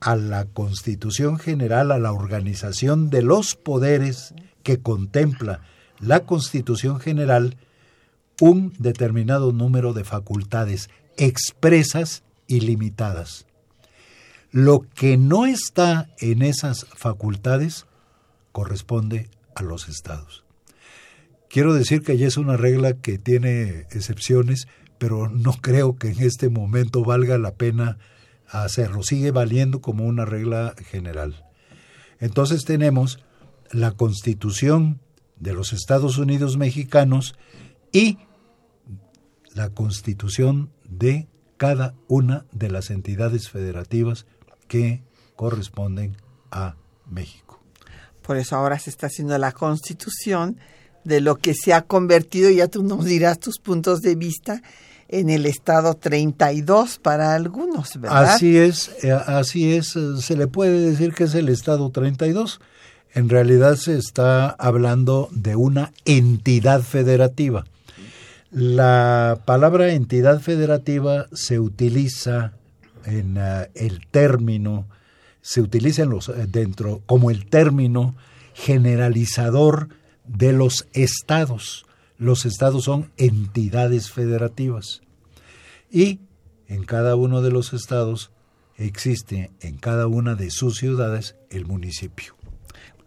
[0.00, 5.60] a la Constitución General, a la organización de los poderes que contempla
[6.00, 7.56] la Constitución General,
[8.40, 13.46] un determinado número de facultades expresas y limitadas.
[14.50, 17.86] Lo que no está en esas facultades
[18.52, 20.44] corresponde a los estados.
[21.50, 26.22] Quiero decir que ya es una regla que tiene excepciones, pero no creo que en
[26.22, 27.98] este momento valga la pena
[28.46, 29.02] hacerlo.
[29.02, 31.44] Sigue valiendo como una regla general.
[32.20, 33.18] Entonces tenemos
[33.72, 35.00] la Constitución
[35.40, 37.34] de los Estados Unidos mexicanos
[37.90, 38.18] y
[39.52, 44.24] la Constitución de cada una de las entidades federativas
[44.68, 45.02] que
[45.34, 46.16] corresponden
[46.52, 46.76] a
[47.10, 47.60] México.
[48.22, 50.60] Por eso ahora se está haciendo la constitución
[51.04, 54.62] de lo que se ha convertido, ya tú nos dirás tus puntos de vista,
[55.12, 58.34] en el estado 32 para algunos, ¿verdad?
[58.34, 62.60] Así es, eh, así es, eh, se le puede decir que es el estado 32.
[63.12, 67.64] En realidad se está hablando de una entidad federativa.
[68.52, 72.52] La palabra entidad federativa se utiliza
[73.04, 74.86] en uh, el término,
[75.40, 78.14] se utiliza en los, eh, dentro como el término
[78.54, 79.88] generalizador
[80.36, 81.86] de los estados.
[82.16, 85.00] Los estados son entidades federativas.
[85.90, 86.20] Y
[86.68, 88.30] en cada uno de los estados
[88.76, 92.34] existe en cada una de sus ciudades el municipio.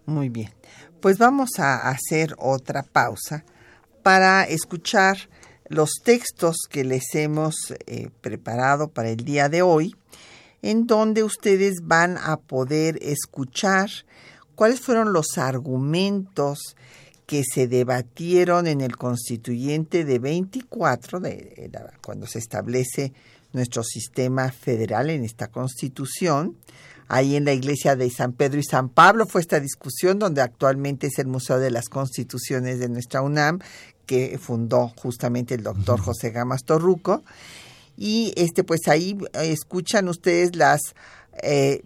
[0.06, 0.52] Muy bien.
[1.00, 3.44] Pues vamos a hacer otra pausa
[4.02, 5.16] para escuchar
[5.68, 7.54] los textos que les hemos
[7.86, 9.96] eh, preparado para el día de hoy,
[10.60, 13.88] en donde ustedes van a poder escuchar
[14.54, 16.76] cuáles fueron los argumentos
[17.26, 21.70] que se debatieron en el constituyente de 24, de,
[22.04, 23.12] cuando se establece
[23.52, 26.56] nuestro sistema federal en esta constitución.
[27.08, 31.06] Ahí en la iglesia de San Pedro y San Pablo fue esta discusión donde actualmente
[31.08, 33.60] es el Museo de las Constituciones de nuestra UNAM,
[34.06, 37.22] que fundó justamente el doctor José Gamas Torruco.
[37.96, 40.80] Y este, pues ahí eh, escuchan ustedes las
[41.42, 41.82] eh,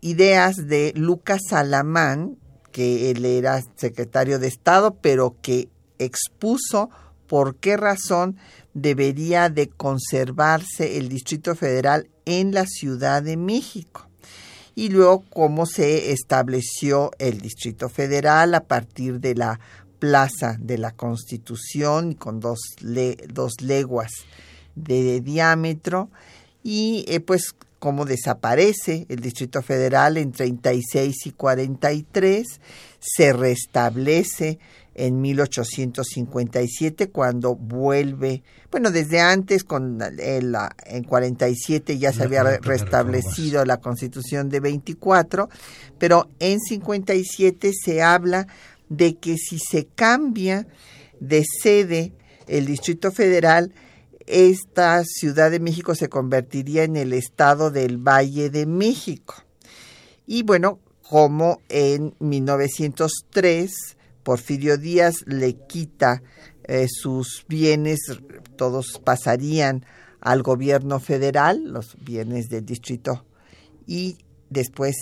[0.00, 2.36] ideas de Lucas Salamán,
[2.78, 6.90] que él era secretario de Estado, pero que expuso
[7.26, 8.36] por qué razón
[8.72, 14.08] debería de conservarse el Distrito Federal en la Ciudad de México.
[14.76, 19.58] Y luego cómo se estableció el Distrito Federal a partir de la
[19.98, 22.60] plaza de la Constitución con dos,
[23.28, 24.12] dos leguas
[24.76, 26.10] de diámetro
[26.62, 32.46] y eh, pues cómo desaparece el Distrito Federal en 36 y 43,
[32.98, 34.58] se restablece
[34.94, 43.64] en 1857 cuando vuelve, bueno, desde antes con el, en 47 ya se había restablecido
[43.64, 45.48] la Constitución de 24,
[45.98, 48.48] pero en 57 se habla
[48.88, 50.66] de que si se cambia
[51.20, 52.12] de sede
[52.48, 53.72] el Distrito Federal,
[54.28, 59.34] esta Ciudad de México se convertiría en el estado del Valle de México.
[60.26, 63.72] Y bueno, como en 1903
[64.22, 66.22] Porfirio Díaz le quita
[66.64, 68.00] eh, sus bienes,
[68.56, 69.86] todos pasarían
[70.20, 73.24] al gobierno federal, los bienes del distrito,
[73.86, 74.18] y
[74.50, 74.96] después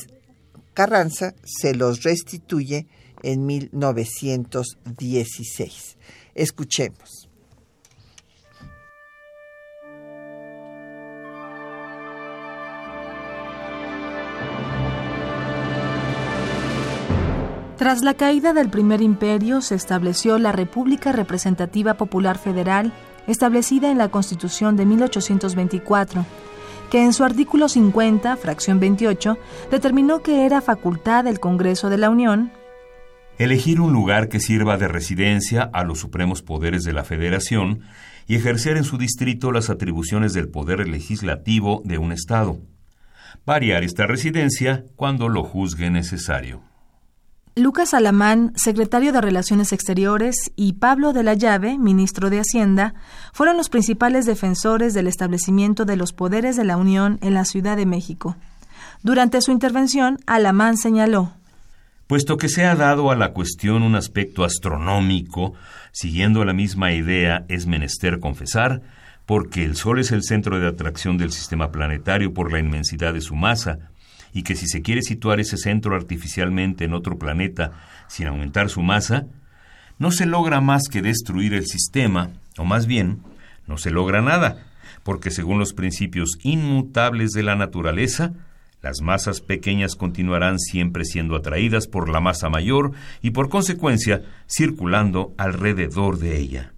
[0.75, 2.87] Carranza se los restituye
[3.23, 5.97] en 1916.
[6.35, 7.16] Escuchemos.
[17.77, 22.93] Tras la caída del primer imperio se estableció la República Representativa Popular Federal,
[23.27, 26.25] establecida en la Constitución de 1824,
[26.91, 29.37] que en su artículo 50, fracción 28,
[29.71, 32.51] determinó que era facultad del Congreso de la Unión
[33.39, 37.81] elegir un lugar que sirva de residencia a los supremos poderes de la Federación
[38.27, 42.59] y ejercer en su distrito las atribuciones del poder legislativo de un Estado.
[43.45, 46.63] Variar esta residencia cuando lo juzgue necesario.
[47.59, 52.93] Lucas Alamán, secretario de Relaciones Exteriores, y Pablo de la Llave, ministro de Hacienda,
[53.33, 57.79] fueron los principales defensores del establecimiento de los poderes de la Unión en la Ciudad
[57.79, 58.37] de México.
[59.03, 61.33] Durante su intervención, Alamán señaló
[62.07, 65.55] Puesto que se ha dado a la cuestión un aspecto astronómico,
[65.93, 68.83] siguiendo la misma idea es menester confesar,
[69.25, 73.23] porque el Sol es el centro de atracción del sistema planetario por la inmensidad de
[73.23, 73.79] su masa,
[74.33, 77.73] y que si se quiere situar ese centro artificialmente en otro planeta
[78.09, 79.27] sin aumentar su masa,
[79.99, 83.23] no se logra más que destruir el sistema, o más bien,
[83.67, 84.67] no se logra nada,
[85.03, 88.33] porque según los principios inmutables de la naturaleza,
[88.83, 95.35] las masas pequeñas continuarán siempre siendo atraídas por la masa mayor y por consecuencia circulando
[95.39, 96.76] alrededor de ella.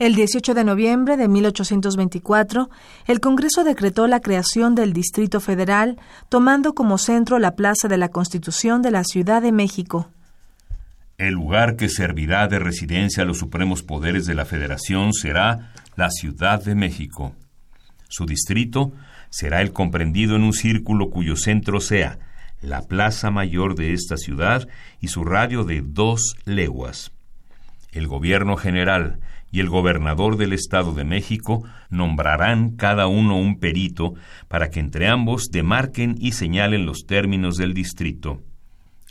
[0.00, 2.68] El 18 de noviembre de 1824,
[3.06, 8.08] el Congreso decretó la creación del Distrito Federal, tomando como centro la Plaza de la
[8.08, 10.10] Constitución de la Ciudad de México.
[11.16, 16.10] El lugar que servirá de residencia a los supremos poderes de la Federación será la
[16.10, 17.32] Ciudad de México.
[18.08, 18.92] Su distrito
[19.30, 22.18] será el comprendido en un círculo cuyo centro sea
[22.60, 24.66] la plaza mayor de esta ciudad
[25.00, 27.12] y su radio de dos leguas.
[27.92, 29.20] El gobierno general
[29.54, 34.14] y el gobernador del Estado de México nombrarán cada uno un perito
[34.48, 38.42] para que entre ambos demarquen y señalen los términos del distrito.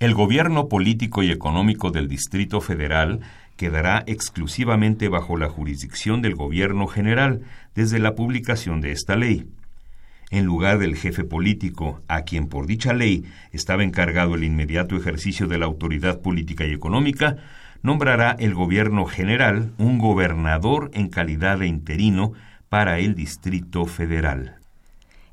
[0.01, 3.21] El gobierno político y económico del Distrito Federal
[3.55, 9.47] quedará exclusivamente bajo la jurisdicción del gobierno general desde la publicación de esta ley.
[10.29, 15.47] en lugar del jefe político, a quien por dicha ley estaba encargado el inmediato ejercicio
[15.47, 17.37] de la autoridad política y económica,
[17.83, 22.33] nombrará el gobierno general un gobernador en calidad de interino
[22.69, 24.55] para el Distrito Federal.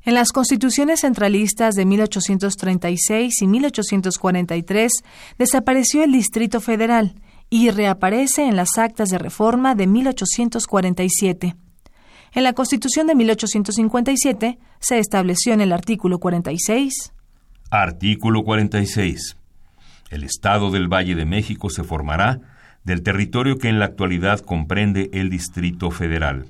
[0.03, 4.91] En las constituciones centralistas de 1836 y 1843
[5.37, 7.15] desapareció el Distrito Federal
[7.49, 11.55] y reaparece en las actas de reforma de 1847.
[12.33, 17.13] En la Constitución de 1857 se estableció en el artículo 46.
[17.69, 19.37] Artículo 46.
[20.11, 22.41] El Estado del Valle de México se formará
[22.83, 26.47] del territorio que en la actualidad comprende el Distrito Federal.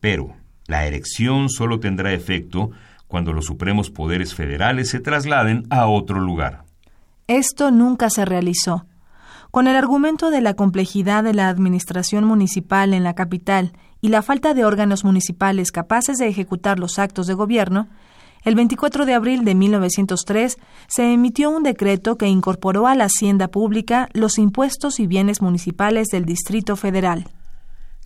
[0.00, 0.36] Pero
[0.66, 2.70] la erección solo tendrá efecto
[3.08, 6.64] cuando los supremos poderes federales se trasladen a otro lugar.
[7.26, 8.84] Esto nunca se realizó.
[9.50, 13.72] Con el argumento de la complejidad de la administración municipal en la capital
[14.02, 17.88] y la falta de órganos municipales capaces de ejecutar los actos de gobierno,
[18.44, 23.48] el 24 de abril de 1903 se emitió un decreto que incorporó a la hacienda
[23.48, 27.28] pública los impuestos y bienes municipales del Distrito Federal.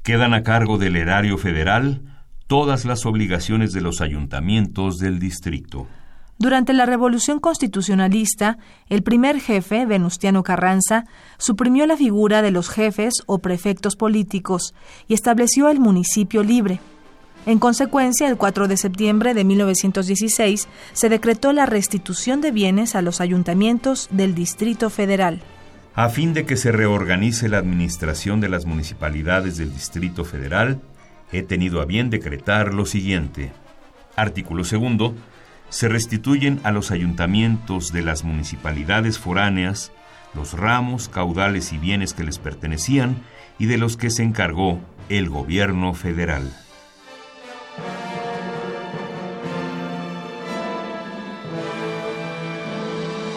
[0.02, 2.02] Quedan a cargo del erario federal
[2.46, 5.86] todas las obligaciones de los ayuntamientos del distrito.
[6.36, 8.58] Durante la Revolución Constitucionalista,
[8.88, 11.04] el primer jefe, Venustiano Carranza,
[11.38, 14.74] suprimió la figura de los jefes o prefectos políticos
[15.06, 16.80] y estableció el municipio libre.
[17.46, 23.02] En consecuencia, el 4 de septiembre de 1916 se decretó la restitución de bienes a
[23.02, 25.42] los ayuntamientos del Distrito Federal.
[25.94, 30.80] A fin de que se reorganice la administración de las municipalidades del Distrito Federal,
[31.32, 33.52] he tenido a bien decretar lo siguiente.
[34.16, 35.14] Artículo segundo
[35.68, 39.92] se restituyen a los ayuntamientos de las municipalidades foráneas
[40.34, 43.16] los ramos, caudales y bienes que les pertenecían
[43.58, 46.52] y de los que se encargó el gobierno federal.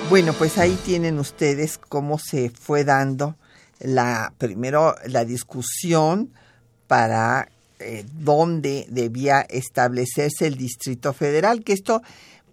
[0.09, 3.35] Bueno, pues ahí tienen ustedes cómo se fue dando
[3.81, 6.31] la primero la discusión
[6.87, 7.49] para
[7.79, 12.01] eh, dónde debía establecerse el Distrito Federal, que esto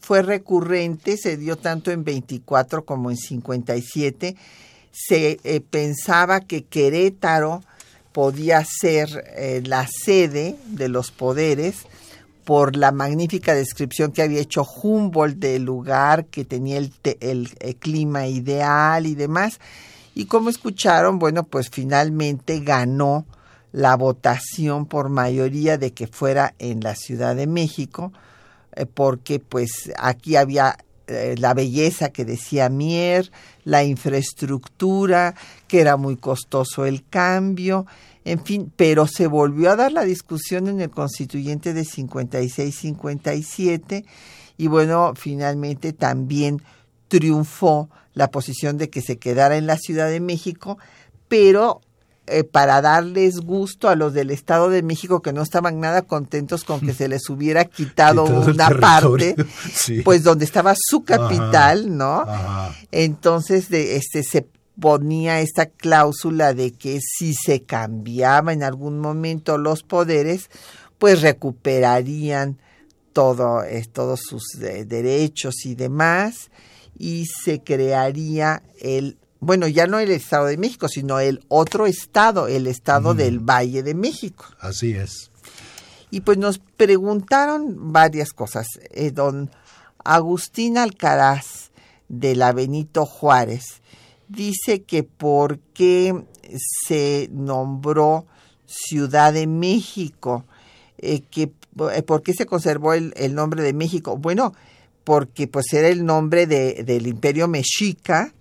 [0.01, 4.35] fue recurrente, se dio tanto en 24 como en 57.
[4.91, 7.63] Se eh, pensaba que Querétaro
[8.11, 11.87] podía ser eh, la sede de los poderes
[12.45, 18.27] por la magnífica descripción que había hecho Humboldt del lugar, que tenía el, el clima
[18.27, 19.59] ideal y demás.
[20.15, 23.27] Y como escucharon, bueno, pues finalmente ganó
[23.73, 28.13] la votación por mayoría de que fuera en la Ciudad de México,
[28.77, 30.77] eh, porque pues aquí había
[31.09, 33.33] eh, la belleza que decía Mier,
[33.65, 35.35] la infraestructura,
[35.67, 37.85] que era muy costoso el cambio,
[38.25, 44.07] en fin, pero se volvió a dar la discusión en el constituyente de 56-57
[44.57, 46.63] y bueno, finalmente también
[47.09, 50.79] triunfó la posición de que se quedara en la Ciudad de México,
[51.29, 51.83] pero
[52.27, 56.65] eh, para darles gusto a los del Estado de México que no estaban nada contentos
[56.65, 59.37] con que se les hubiera quitado una parte,
[60.05, 62.25] pues donde estaba su capital, ¿no?
[62.91, 64.47] Entonces de, este se
[64.81, 70.51] ponía esta cláusula de que si se cambiaba en algún momento los poderes,
[70.99, 72.59] pues recuperarían
[73.13, 76.51] todo, eh, todos sus eh, derechos y demás,
[76.99, 82.49] y se crearía el bueno, ya no el Estado de México, sino el otro estado,
[82.49, 84.47] el estado del Valle de México.
[84.59, 85.31] Así es.
[86.11, 88.67] Y pues nos preguntaron varias cosas.
[88.91, 89.51] Eh, don
[90.03, 91.73] Agustín Alcaraz
[92.09, 93.83] de la Benito Juárez
[94.35, 96.25] dice que por qué
[96.87, 98.27] se nombró
[98.67, 100.45] Ciudad de México,
[100.99, 101.53] eh, que
[101.93, 104.17] eh, por qué se conservó el, el, nombre de México.
[104.17, 104.55] Bueno,
[105.05, 108.33] porque pues era el nombre de, del imperio mexica,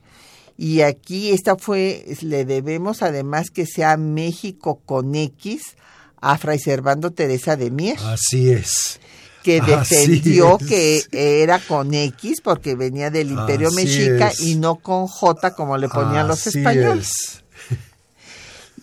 [0.57, 5.75] y aquí esta fue, le debemos además que sea México con X
[6.17, 7.97] a Fray Servando Teresa de Mier.
[7.99, 8.99] Así es.
[9.43, 15.53] Que defendió que era con X porque venía del Imperio Mexica y no con J
[15.55, 17.39] como le ponían los españoles.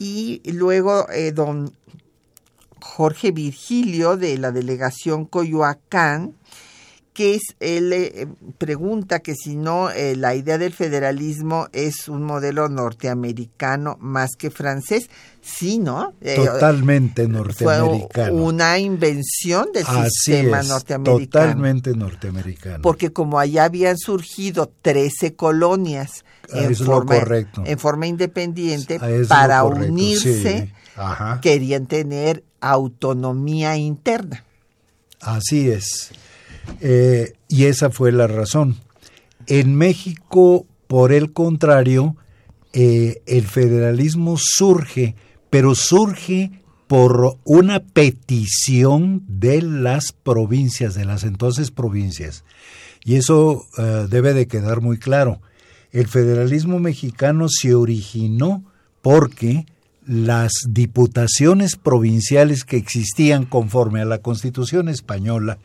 [0.02, 1.74] Y luego eh, don
[2.80, 6.34] Jorge Virgilio de la delegación Coyoacán
[7.12, 12.22] que es, él eh, pregunta que si no eh, la idea del federalismo es un
[12.22, 15.10] modelo norteamericano más que francés.
[15.42, 16.14] Sí, ¿no?
[16.20, 18.08] Eh, Totalmente norteamericano.
[18.12, 21.46] Fue una invención del sistema norteamericano.
[21.46, 22.82] Totalmente norteamericano.
[22.82, 27.16] Porque como allá habían surgido 13 colonias ah, en, forma,
[27.64, 30.72] en forma independiente, para unirse,
[31.40, 34.44] querían tener autonomía interna.
[35.20, 36.12] Así es.
[36.80, 38.76] Eh, y esa fue la razón.
[39.46, 42.16] En México, por el contrario,
[42.72, 45.16] eh, el federalismo surge,
[45.50, 46.52] pero surge
[46.86, 52.44] por una petición de las provincias, de las entonces provincias.
[53.04, 55.40] Y eso eh, debe de quedar muy claro.
[55.92, 58.64] El federalismo mexicano se originó
[59.02, 59.66] porque
[60.06, 65.58] las diputaciones provinciales que existían conforme a la Constitución española,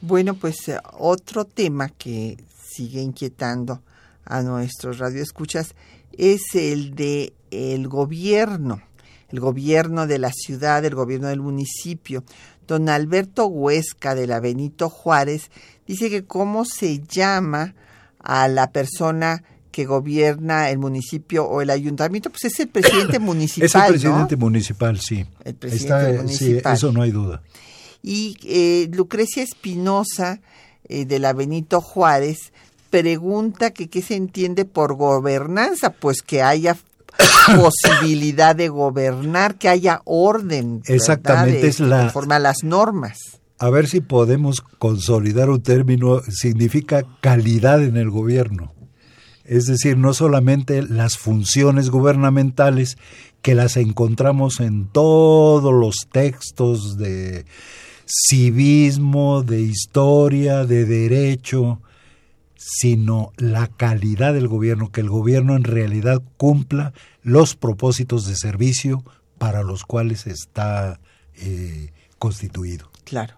[0.00, 3.84] Bueno, pues eh, otro tema que sigue inquietando
[4.24, 5.76] a nuestros radioescuchas
[6.10, 8.82] es el de el gobierno,
[9.28, 12.24] el gobierno de la ciudad, el gobierno del municipio.
[12.66, 15.52] Don Alberto Huesca de la Benito Juárez
[15.86, 17.76] dice que cómo se llama
[18.18, 19.44] a la persona
[19.74, 23.66] que gobierna el municipio o el ayuntamiento, pues es el presidente municipal.
[23.66, 25.26] Es el presidente municipal, sí.
[25.42, 26.76] El presidente municipal.
[26.76, 27.42] Sí, eso no hay duda.
[28.00, 30.40] Y eh, Lucrecia Espinosa,
[30.88, 32.52] eh, de la Benito Juárez,
[32.88, 36.76] pregunta que qué se entiende por gobernanza, pues que haya
[37.56, 40.82] posibilidad de gobernar, que haya orden.
[40.86, 42.02] Exactamente, es la...
[42.02, 43.18] Conforme a las normas.
[43.58, 48.72] A ver si podemos consolidar un término, significa calidad en el gobierno
[49.44, 52.96] es decir, no solamente las funciones gubernamentales
[53.42, 57.44] que las encontramos en todos los textos de
[58.06, 61.80] civismo, de historia, de derecho,
[62.56, 69.04] sino la calidad del gobierno, que el gobierno en realidad cumpla los propósitos de servicio
[69.36, 71.00] para los cuales está
[71.34, 72.90] eh, constituido.
[73.04, 73.34] Claro.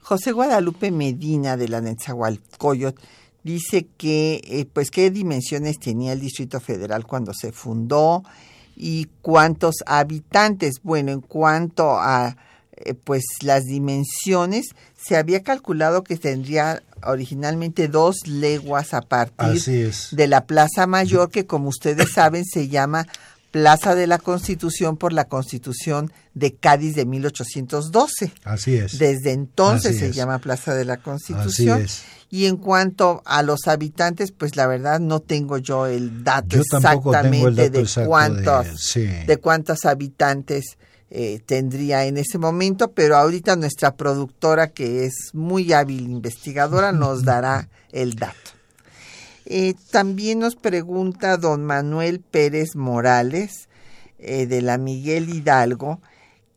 [0.00, 3.00] José Guadalupe Medina de la Netzahualcoyot
[3.46, 8.24] dice que, eh, pues, qué dimensiones tenía el Distrito Federal cuando se fundó
[8.74, 10.80] y cuántos habitantes.
[10.82, 12.36] Bueno, en cuanto a,
[12.72, 14.66] eh, pues, las dimensiones,
[15.00, 21.46] se había calculado que tendría originalmente dos leguas a partir de la Plaza Mayor, que
[21.46, 23.06] como ustedes saben se llama
[23.52, 28.32] Plaza de la Constitución por la Constitución de Cádiz de 1812.
[28.44, 28.98] Así es.
[28.98, 31.82] Desde entonces se llama Plaza de la Constitución.
[31.82, 32.15] Así es.
[32.28, 37.70] Y en cuanto a los habitantes, pues la verdad no tengo yo el dato exactamente
[37.70, 39.36] de cuántos de...
[39.40, 40.76] cuántos habitantes
[41.08, 47.24] eh, tendría en ese momento, pero ahorita nuestra productora, que es muy hábil investigadora, nos
[47.24, 48.50] dará el dato.
[49.44, 53.68] Eh, también nos pregunta don Manuel Pérez Morales,
[54.18, 56.00] eh, de la Miguel Hidalgo,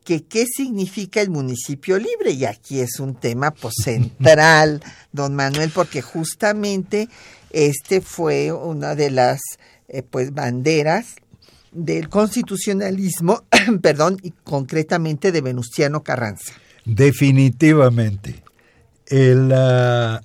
[0.10, 2.32] que qué significa el municipio libre.
[2.32, 4.82] Y aquí es un tema pues, central,
[5.12, 7.10] don Manuel, porque justamente
[7.52, 9.40] este fue una de las
[9.88, 11.14] eh, pues banderas
[11.72, 13.44] del constitucionalismo,
[13.84, 16.54] perdón, y concretamente de Venustiano Carranza.
[16.86, 18.42] Definitivamente.
[19.06, 20.22] El ah,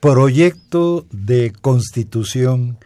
[0.00, 2.78] proyecto de constitución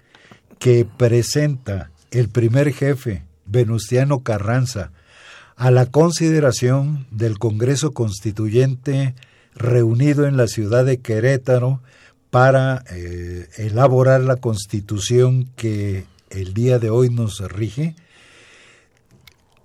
[0.58, 4.92] que presenta el primer jefe, Venustiano Carranza,
[5.56, 9.14] a la consideración del Congreso Constituyente
[9.54, 11.80] reunido en la ciudad de Querétaro
[12.30, 17.96] para eh, elaborar la constitución que el día de hoy nos rige,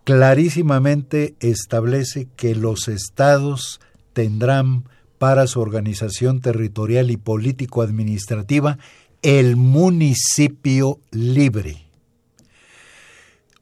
[0.05, 3.81] clarísimamente establece que los estados
[4.13, 4.85] tendrán
[5.17, 8.77] para su organización territorial y político-administrativa
[9.21, 11.85] el municipio libre.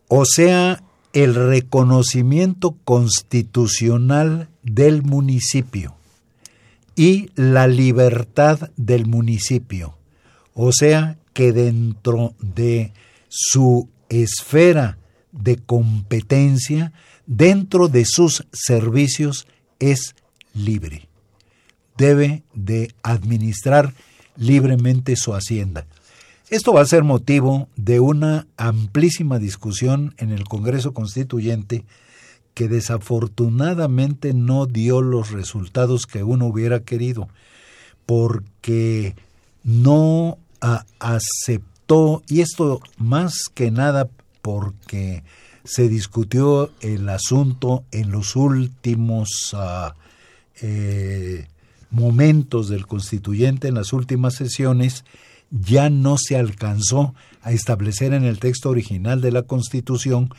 [0.08, 0.84] O sea,
[1.14, 5.96] el reconocimiento constitucional del municipio
[6.96, 9.98] y la libertad del municipio,
[10.54, 12.94] o sea, que dentro de
[13.30, 14.98] su esfera
[15.32, 16.92] de competencia,
[17.26, 19.48] dentro de sus servicios,
[19.80, 20.16] es
[20.54, 21.08] libre.
[21.98, 23.94] Debe de administrar
[24.36, 25.86] libremente su hacienda.
[26.50, 31.86] Esto va a ser motivo de una amplísima discusión en el Congreso Constituyente
[32.56, 37.30] que desafortunadamente no dio los resultados que uno hubiera querido,
[38.08, 39.16] porque
[39.64, 40.40] no
[41.00, 44.10] aceptó, y esto más que nada
[44.42, 45.24] porque
[45.64, 49.94] se discutió el asunto en los últimos ah,
[50.62, 51.48] eh,
[51.92, 55.06] momentos del constituyente, en las últimas sesiones,
[55.52, 60.30] ya no se alcanzó a establecer en el texto original de la Constitución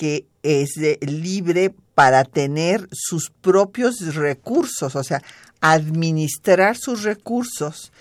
[0.00, 5.22] que es libre para tener sus propios recursos, o sea,
[5.60, 7.92] administrar sus recursos.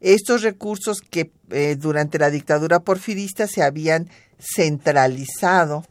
[0.00, 5.84] Estos recursos que eh, durante la dictadura porfirista se habían centralizado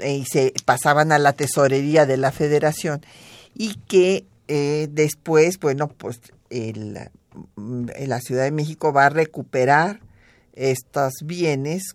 [0.00, 3.06] eh, y se pasaban a la tesorería de la federación
[3.54, 6.18] y que eh, después, bueno, pues
[6.50, 10.00] la Ciudad de México va a recuperar
[10.54, 11.94] estos bienes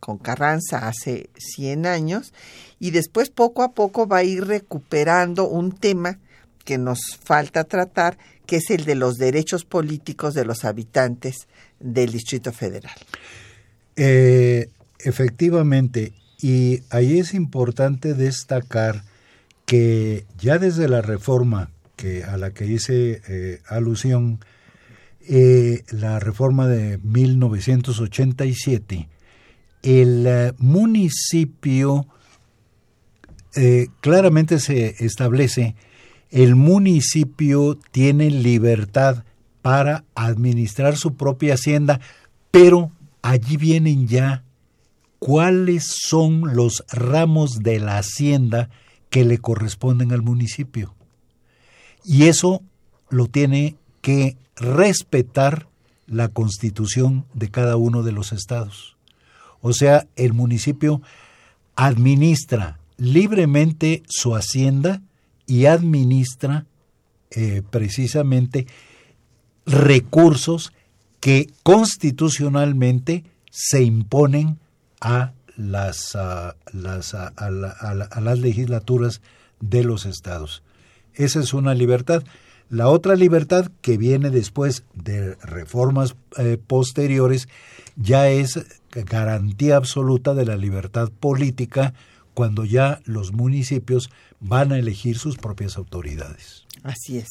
[0.00, 2.32] con Carranza hace 100 años
[2.78, 6.18] y después poco a poco va a ir recuperando un tema
[6.64, 11.48] que nos falta tratar, que es el de los derechos políticos de los habitantes
[11.80, 12.94] del Distrito Federal.
[13.96, 14.68] Eh,
[15.00, 19.02] efectivamente, y ahí es importante destacar
[19.64, 24.38] que ya desde la reforma que a la que hice eh, alusión,
[25.28, 29.08] eh, la reforma de 1987,
[29.82, 32.06] el eh, municipio
[33.54, 35.74] eh, claramente se establece,
[36.30, 39.24] el municipio tiene libertad
[39.62, 42.00] para administrar su propia hacienda,
[42.50, 44.44] pero allí vienen ya
[45.18, 48.70] cuáles son los ramos de la hacienda
[49.10, 50.94] que le corresponden al municipio.
[52.04, 52.62] Y eso
[53.10, 55.68] lo tiene que respetar
[56.06, 58.97] la constitución de cada uno de los estados.
[59.60, 61.02] O sea, el municipio
[61.76, 65.00] administra libremente su hacienda
[65.46, 66.66] y administra
[67.30, 68.66] eh, precisamente
[69.64, 70.72] recursos
[71.20, 74.58] que constitucionalmente se imponen
[75.00, 76.16] a las,
[76.72, 79.20] las, a, las legislaturas
[79.60, 80.62] de los estados.
[81.14, 82.22] Esa es una libertad.
[82.70, 87.48] La otra libertad que viene después de reformas eh, posteriores
[87.98, 88.60] ya es
[88.92, 91.94] garantía absoluta de la libertad política
[92.32, 96.64] cuando ya los municipios van a elegir sus propias autoridades.
[96.84, 97.28] Así es,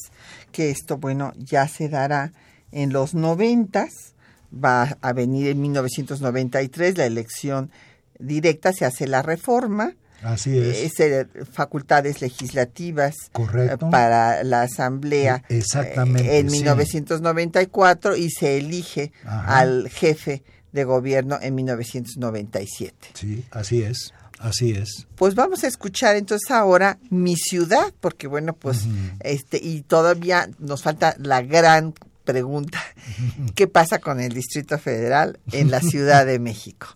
[0.52, 2.32] que esto, bueno, ya se dará
[2.70, 4.14] en los noventas,
[4.52, 7.70] va a venir en 1993 la elección
[8.18, 10.98] directa, se hace la reforma, Así es.
[11.00, 13.14] Eh, facultades legislativas
[13.54, 20.42] eh, para la Asamblea e, Exactamente, eh, en 1994 y se elige al jefe
[20.78, 23.08] de gobierno en 1997.
[23.14, 24.14] Sí, así es.
[24.38, 25.08] Así es.
[25.16, 28.86] Pues vamos a escuchar entonces ahora mi ciudad, porque bueno, pues
[29.18, 31.92] este y todavía nos falta la gran
[32.24, 32.78] pregunta,
[33.56, 36.86] ¿qué pasa con el Distrito Federal en la Ciudad de México?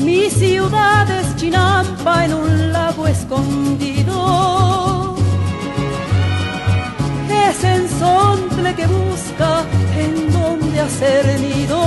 [0.00, 2.61] Mi ciudad es Chinampa en un
[3.12, 4.16] escondido.
[7.48, 9.64] Es el sontle que busca
[9.96, 11.78] en donde hacer nido.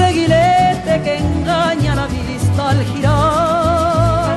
[0.00, 4.36] Reguilete que engaña la vista al girar.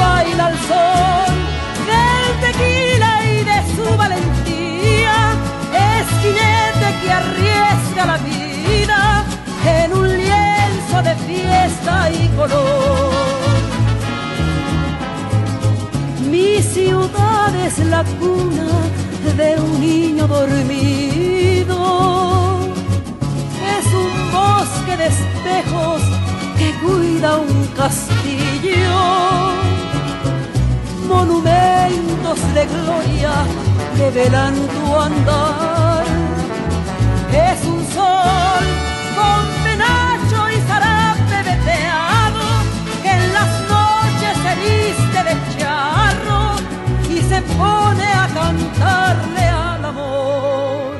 [0.00, 1.23] Baila al sol.
[17.94, 18.70] La cuna
[19.40, 21.78] de un niño dormido.
[23.76, 26.00] Es un bosque de espejos
[26.58, 28.96] que cuida un castillo.
[31.14, 33.32] Monumentos de gloria
[33.96, 36.04] que velan tu andar.
[37.50, 38.93] Es un sol
[47.56, 50.96] pone a cantarle al amor.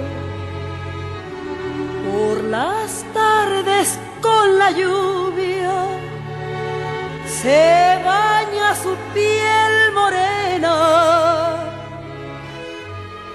[2.10, 5.74] Por las tardes con la lluvia
[7.26, 11.64] se baña su piel morena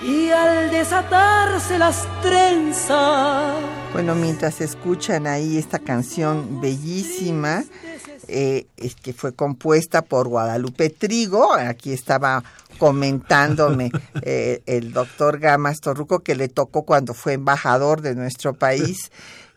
[0.01, 3.55] y al desatarse las trenzas
[3.93, 7.63] Bueno, mientras escuchan ahí esta canción bellísima,
[8.27, 8.65] eh,
[9.03, 12.43] que fue compuesta por Guadalupe Trigo, aquí estaba
[12.79, 13.91] comentándome
[14.23, 19.11] eh, el doctor Gamas Torruco que le tocó cuando fue embajador de nuestro país.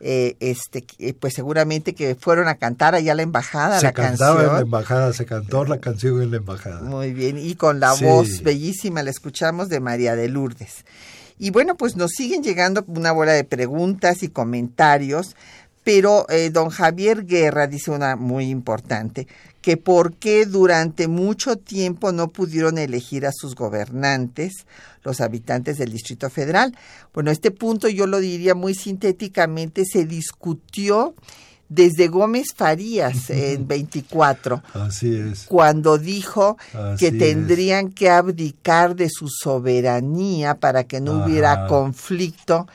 [0.04, 3.92] Eh, este eh, pues seguramente que fueron a cantar allá a la embajada se la
[3.92, 6.80] cantaba canción en la embajada, se cantó la canción en la embajada.
[6.82, 8.04] muy bien, y con la Sí.
[8.04, 10.84] voz bellísima la escuchamos de María de Lourdes.
[11.38, 15.36] Y bueno, pues nos siguen llegando una bola de preguntas y comentarios,
[15.84, 19.26] pero eh, don Javier Guerra dice una muy importante,
[19.60, 24.66] que por qué durante mucho tiempo no pudieron elegir a sus gobernantes,
[25.04, 26.76] los habitantes del Distrito Federal.
[27.14, 31.14] Bueno, este punto yo lo diría muy sintéticamente, se discutió
[31.68, 35.44] desde Gómez Farías en 24 Así es.
[35.44, 37.18] cuando dijo Así que es.
[37.18, 42.66] tendrían que abdicar de su soberanía para que no hubiera conflicto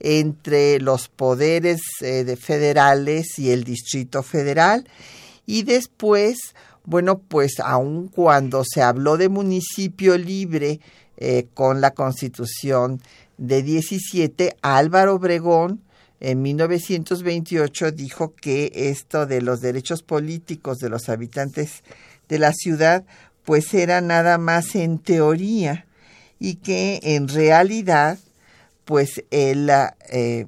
[0.00, 4.86] entre los poderes eh, de federales y el Distrito Federal.
[5.46, 6.38] Y después,
[6.84, 10.80] bueno, pues aun cuando se habló de municipio libre
[11.16, 13.00] eh, con la constitución
[13.38, 15.82] de 17, Álvaro Obregón
[16.20, 21.82] en 1928 dijo que esto de los derechos políticos de los habitantes
[22.28, 23.04] de la ciudad
[23.44, 25.86] pues era nada más en teoría
[26.38, 28.18] y que en realidad
[28.86, 29.70] pues él
[30.08, 30.46] eh,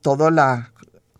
[0.00, 0.72] todo la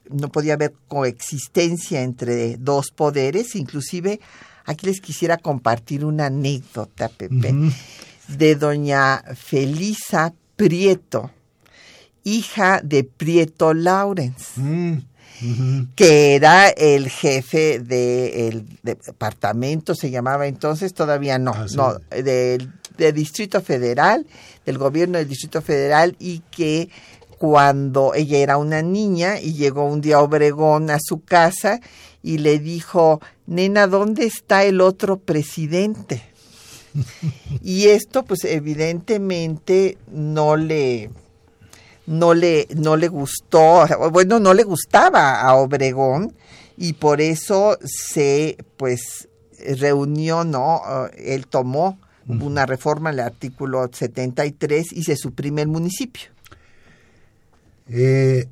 [0.08, 3.56] no podía haber coexistencia entre dos poderes.
[3.56, 4.20] Inclusive
[4.64, 7.52] aquí les quisiera compartir una anécdota Pepe
[8.28, 11.32] de doña Felisa Prieto
[12.22, 14.98] hija de Prieto Lawrence Mm,
[15.94, 21.76] que era el jefe del departamento, se llamaba entonces, todavía no, Ah, sí.
[21.76, 24.26] no, del, del Distrito Federal,
[24.64, 26.90] del gobierno del Distrito Federal, y que
[27.38, 31.80] cuando ella era una niña y llegó un día Obregón a su casa
[32.22, 36.22] y le dijo, nena, ¿dónde está el otro presidente?
[37.62, 41.10] y esto, pues evidentemente no le
[42.06, 46.34] no le, no le gustó, bueno, no le gustaba a Obregón
[46.76, 49.28] y por eso se, pues,
[49.78, 50.82] reunió, ¿no?
[51.06, 51.98] Eh, Él tomó
[52.28, 56.30] una reforma al artículo 73 y se suprime el municipio.
[57.88, 58.48] Eh,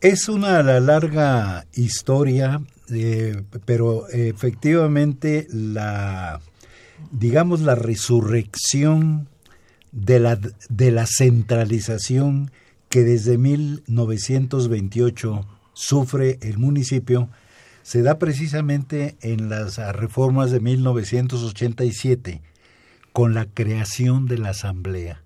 [0.00, 2.60] es una la- larga historia,
[2.90, 6.40] eh, pero efectivamente la,
[7.10, 9.28] digamos, la resurrección
[9.92, 10.38] de la,
[10.68, 12.50] de la centralización
[12.90, 17.30] que desde 1928 sufre el municipio
[17.82, 22.42] se da precisamente en las reformas de 1987
[23.18, 25.24] con la creación de la asamblea.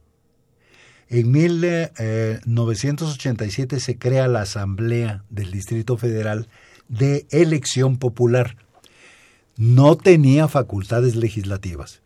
[1.11, 6.49] En 1987 se crea la Asamblea del Distrito Federal
[6.89, 8.57] de elección popular.
[9.59, 12.01] No tenía facultades legislativas.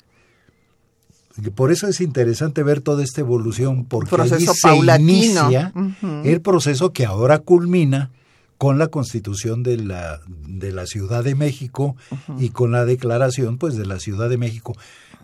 [1.54, 5.12] Por eso es interesante ver toda esta evolución, porque Proceso allí se paulatino.
[5.12, 6.22] inicia Ujú.
[6.24, 8.10] el proceso que ahora culmina
[8.58, 11.96] con la constitución de la, de la Ciudad de México
[12.38, 14.74] y con la declaración pues de la Ciudad de México,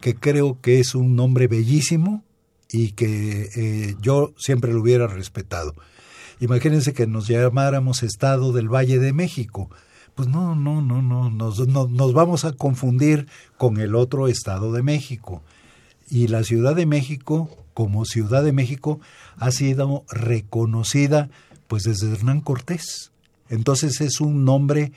[0.03, 2.22] que creo que es un nombre bellísimo
[2.70, 5.74] y que eh, yo siempre lo hubiera respetado.
[6.40, 9.70] Imagínense que nos llamáramos Estado del Valle de México.
[10.14, 13.26] Pues no, no, no, no, nos, no- nos vamos a confundir
[13.57, 15.42] con el otro Estado de México.
[16.11, 19.00] Y la Ciudad de México, como Ciudad de México,
[19.38, 21.30] ha sido reconocida
[21.68, 23.12] pues desde Hernán Cortés.
[23.48, 24.92] Entonces es un nombre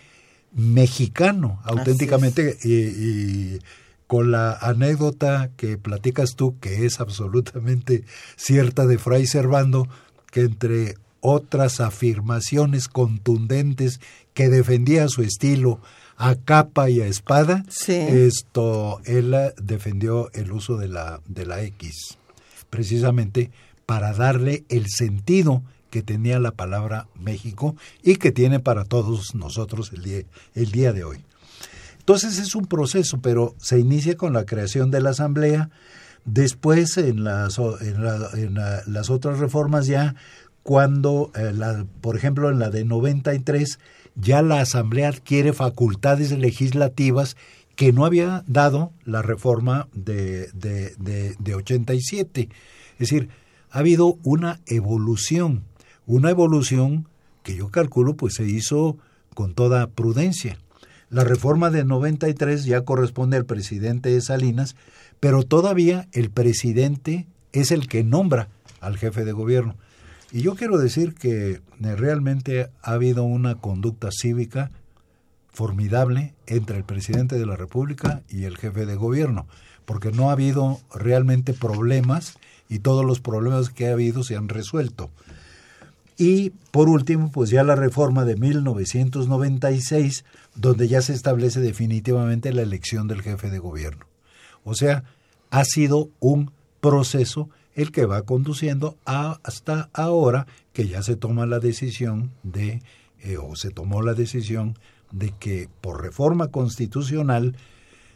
[0.53, 3.59] mexicano, auténticamente, y, y
[4.07, 8.03] con la anécdota que platicas tú, que es absolutamente
[8.35, 9.87] cierta de Fray Servando,
[10.31, 13.99] que entre otras afirmaciones contundentes
[14.33, 15.79] que defendía su estilo
[16.17, 17.93] a capa y a espada, Sí.
[17.93, 22.17] esto él defendió el uso de la de la X,
[22.69, 23.49] precisamente
[23.85, 29.91] para darle el sentido que tenía la palabra México y que tiene para todos nosotros
[29.93, 30.21] el día,
[30.53, 31.23] el día de hoy.
[32.05, 35.71] Entonces es un proceso, pero se inicia con la creación de la Asamblea,
[36.23, 40.13] después en las, en la- en la- las otras reformas ya,
[40.61, 43.79] cuando, eh, la- por ejemplo, en la de 93,
[44.15, 47.37] ya la Asamblea adquiere facultades legislativas
[47.75, 52.49] que no había dado la reforma de, de, de, de 87.
[52.93, 53.29] Es decir,
[53.71, 55.63] ha habido una evolución,
[56.05, 57.07] una evolución
[57.41, 58.97] que yo calculo pues se hizo
[59.33, 60.59] con toda prudencia.
[61.15, 64.75] La reforma de 93 ya corresponde al presidente de Salinas,
[65.21, 68.49] pero todavía el presidente es el que nombra
[68.81, 69.77] al jefe de gobierno.
[70.33, 71.61] Y yo quiero decir que eh,
[71.95, 74.71] realmente ha habido una conducta cívica
[75.53, 79.47] formidable entre el presidente de la República y el jefe de gobierno,
[79.85, 82.37] porque no ha habido realmente problemas
[82.67, 85.11] y todos los problemas que ha habido se han resuelto.
[86.17, 90.23] Y por último, pues ya la reforma de 1996,
[90.55, 94.05] donde ya se establece definitivamente la elección del jefe de gobierno.
[94.63, 95.03] O sea,
[95.49, 101.59] ha sido un proceso el que va conduciendo hasta ahora que ya se toma la
[101.59, 102.81] decisión de,
[103.19, 104.77] eh, o se tomó la decisión
[105.11, 107.57] de que por reforma constitucional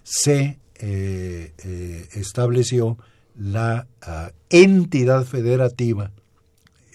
[0.03, 2.97] se eh, eh, estableció
[3.37, 6.11] la ah, entidad federativa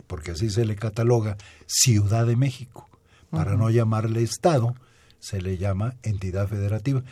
[0.07, 1.37] porque así se le cataloga,
[1.67, 2.89] Ciudad de México.
[3.31, 4.75] Para no llamarle Estado,
[5.19, 7.03] se le llama entidad federativa.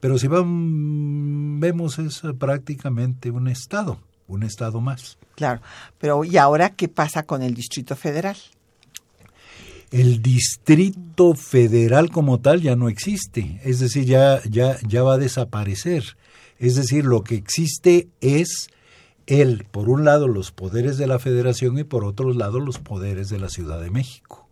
[0.00, 5.16] Pero si van, vemos es prácticamente un Estado, un Estado más.
[5.36, 5.62] Claro.
[5.98, 8.36] Pero ¿y ahora qué pasa con el Distrito Federal?
[9.92, 15.18] El Distrito Federal como tal ya no existe, es decir, ya, ya, ya va a
[15.18, 16.16] desaparecer.
[16.58, 18.68] Es decir, lo que existe es
[19.32, 23.28] el, por un lado, los poderes de la Federación y por otro lado, los poderes
[23.28, 24.48] de la Ciudad de México.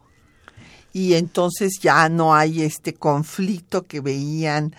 [0.93, 4.75] Y entonces ya no hay este conflicto que veían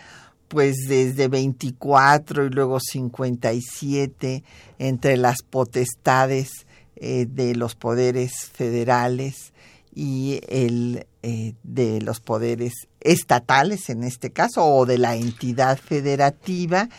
[0.48, 4.44] pues desde 24 y luego 57
[4.80, 6.66] entre las potestades
[6.98, 9.54] eh, de los poderes federales
[9.96, 16.90] y el eh, de los poderes estatales en este caso o de la entidad federativa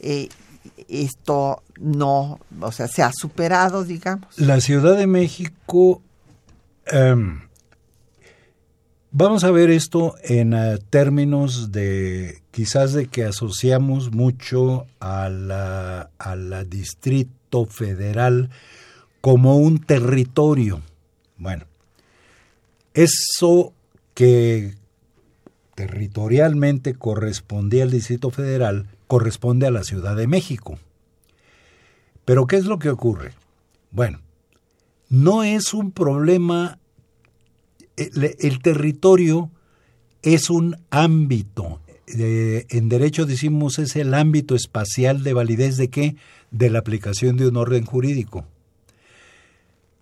[0.00, 0.28] eh,
[0.88, 6.02] esto no o sea se ha superado digamos La Ciudad de México,
[6.86, 7.40] em,
[9.10, 16.10] vamos a ver esto en eh, términos de quizás de que asociamos mucho a la,
[16.18, 18.50] al Distrito Federal
[19.20, 20.82] como un territorio.
[21.36, 21.64] Bueno,
[22.92, 23.72] eso
[24.14, 24.74] que
[25.74, 30.76] territorialmente correspondía al Distrito Federal corresponde a la Ciudad de México.
[32.24, 33.30] Pero ¿qué es lo que ocurre?
[33.92, 34.20] Bueno,
[35.08, 36.80] no es un problema,
[37.96, 39.52] el, el territorio
[40.22, 46.16] es un ámbito, eh, en derecho decimos es el ámbito espacial de validez de qué?
[46.50, 48.44] De la aplicación de un orden jurídico.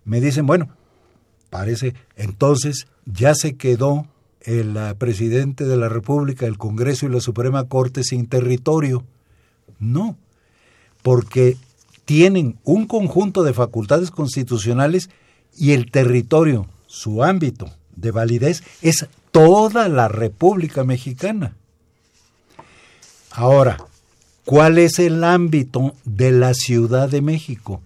[0.05, 0.69] Me dicen, bueno,
[1.51, 4.07] parece, entonces ya se quedó
[4.43, 9.03] el presidente de la República, el Congreso y la Suprema Corte sin territorio.
[9.79, 10.17] No,
[11.01, 11.57] porque
[12.05, 15.09] tienen un conjunto de facultades constitucionales
[15.57, 21.55] y el territorio, su ámbito de validez, es toda la República Mexicana.
[23.31, 23.77] Ahora,
[24.45, 27.81] ¿cuál es el ámbito de la Ciudad de México?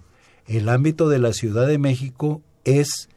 [0.46, 3.08] El ámbito de la Ciudad de México es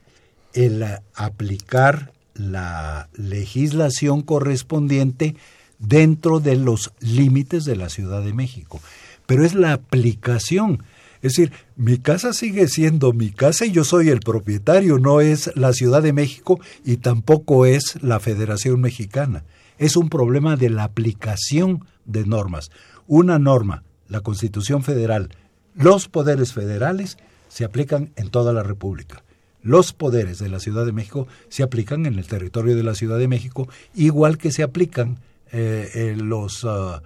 [0.53, 5.35] el aplicar la legislación correspondiente
[5.79, 8.79] dentro de los límites de la Ciudad de México.
[9.25, 10.83] Pero es la aplicación.
[11.21, 15.51] Es decir, mi casa sigue siendo mi casa y yo soy el propietario, no es
[15.55, 19.43] la Ciudad de México y tampoco es la Federación Mexicana.
[19.77, 22.71] Es un problema de la aplicación de normas.
[23.07, 25.29] Una norma, la Constitución Federal,
[25.75, 27.17] los poderes federales
[27.49, 29.23] se aplican en toda la República.
[29.63, 33.19] Los poderes de la Ciudad de México se aplican en el territorio de la Ciudad
[33.19, 35.19] de México, igual que se aplican
[35.51, 37.01] eh, eh, los, uh,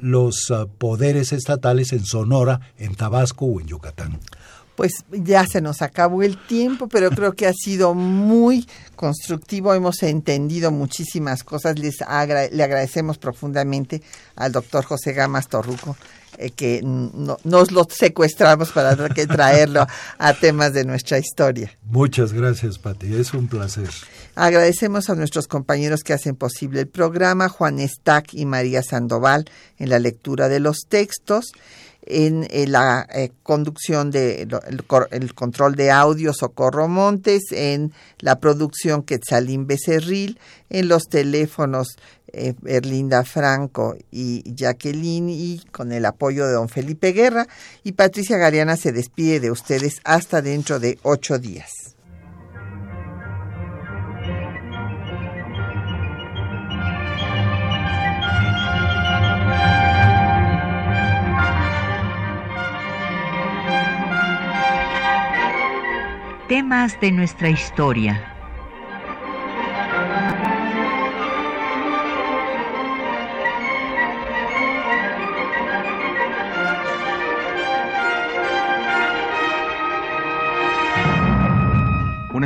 [0.00, 4.18] los uh, poderes estatales en Sonora, en Tabasco o en Yucatán.
[4.76, 10.02] pues ya se nos acabó el tiempo, pero creo que ha sido muy constructivo, hemos
[10.02, 14.02] entendido muchísimas cosas, Les le agradecemos profundamente
[14.36, 15.96] al doctor José Gamas Torruco
[16.38, 19.86] eh, que nos lo secuestramos para que traerlo
[20.18, 21.70] a temas de nuestra historia.
[21.84, 23.90] Muchas gracias, Pati, es un placer.
[24.34, 29.46] Agradecemos a nuestros compañeros que hacen posible el programa, Juan Stack y María Sandoval,
[29.78, 31.52] en la lectura de los textos
[32.08, 34.48] en, eh, la eh, conducción de
[35.10, 40.38] el, control de audio Socorro Montes, en la producción Quetzalín Becerril,
[40.70, 41.98] en los teléfonos
[42.32, 47.46] eh, Erlinda Franco y Jacqueline y con el apoyo de don Felipe Guerra
[47.84, 51.94] y Patricia Gariana se despide de ustedes hasta dentro de ocho días.
[66.48, 68.27] Temas de nuestra historia.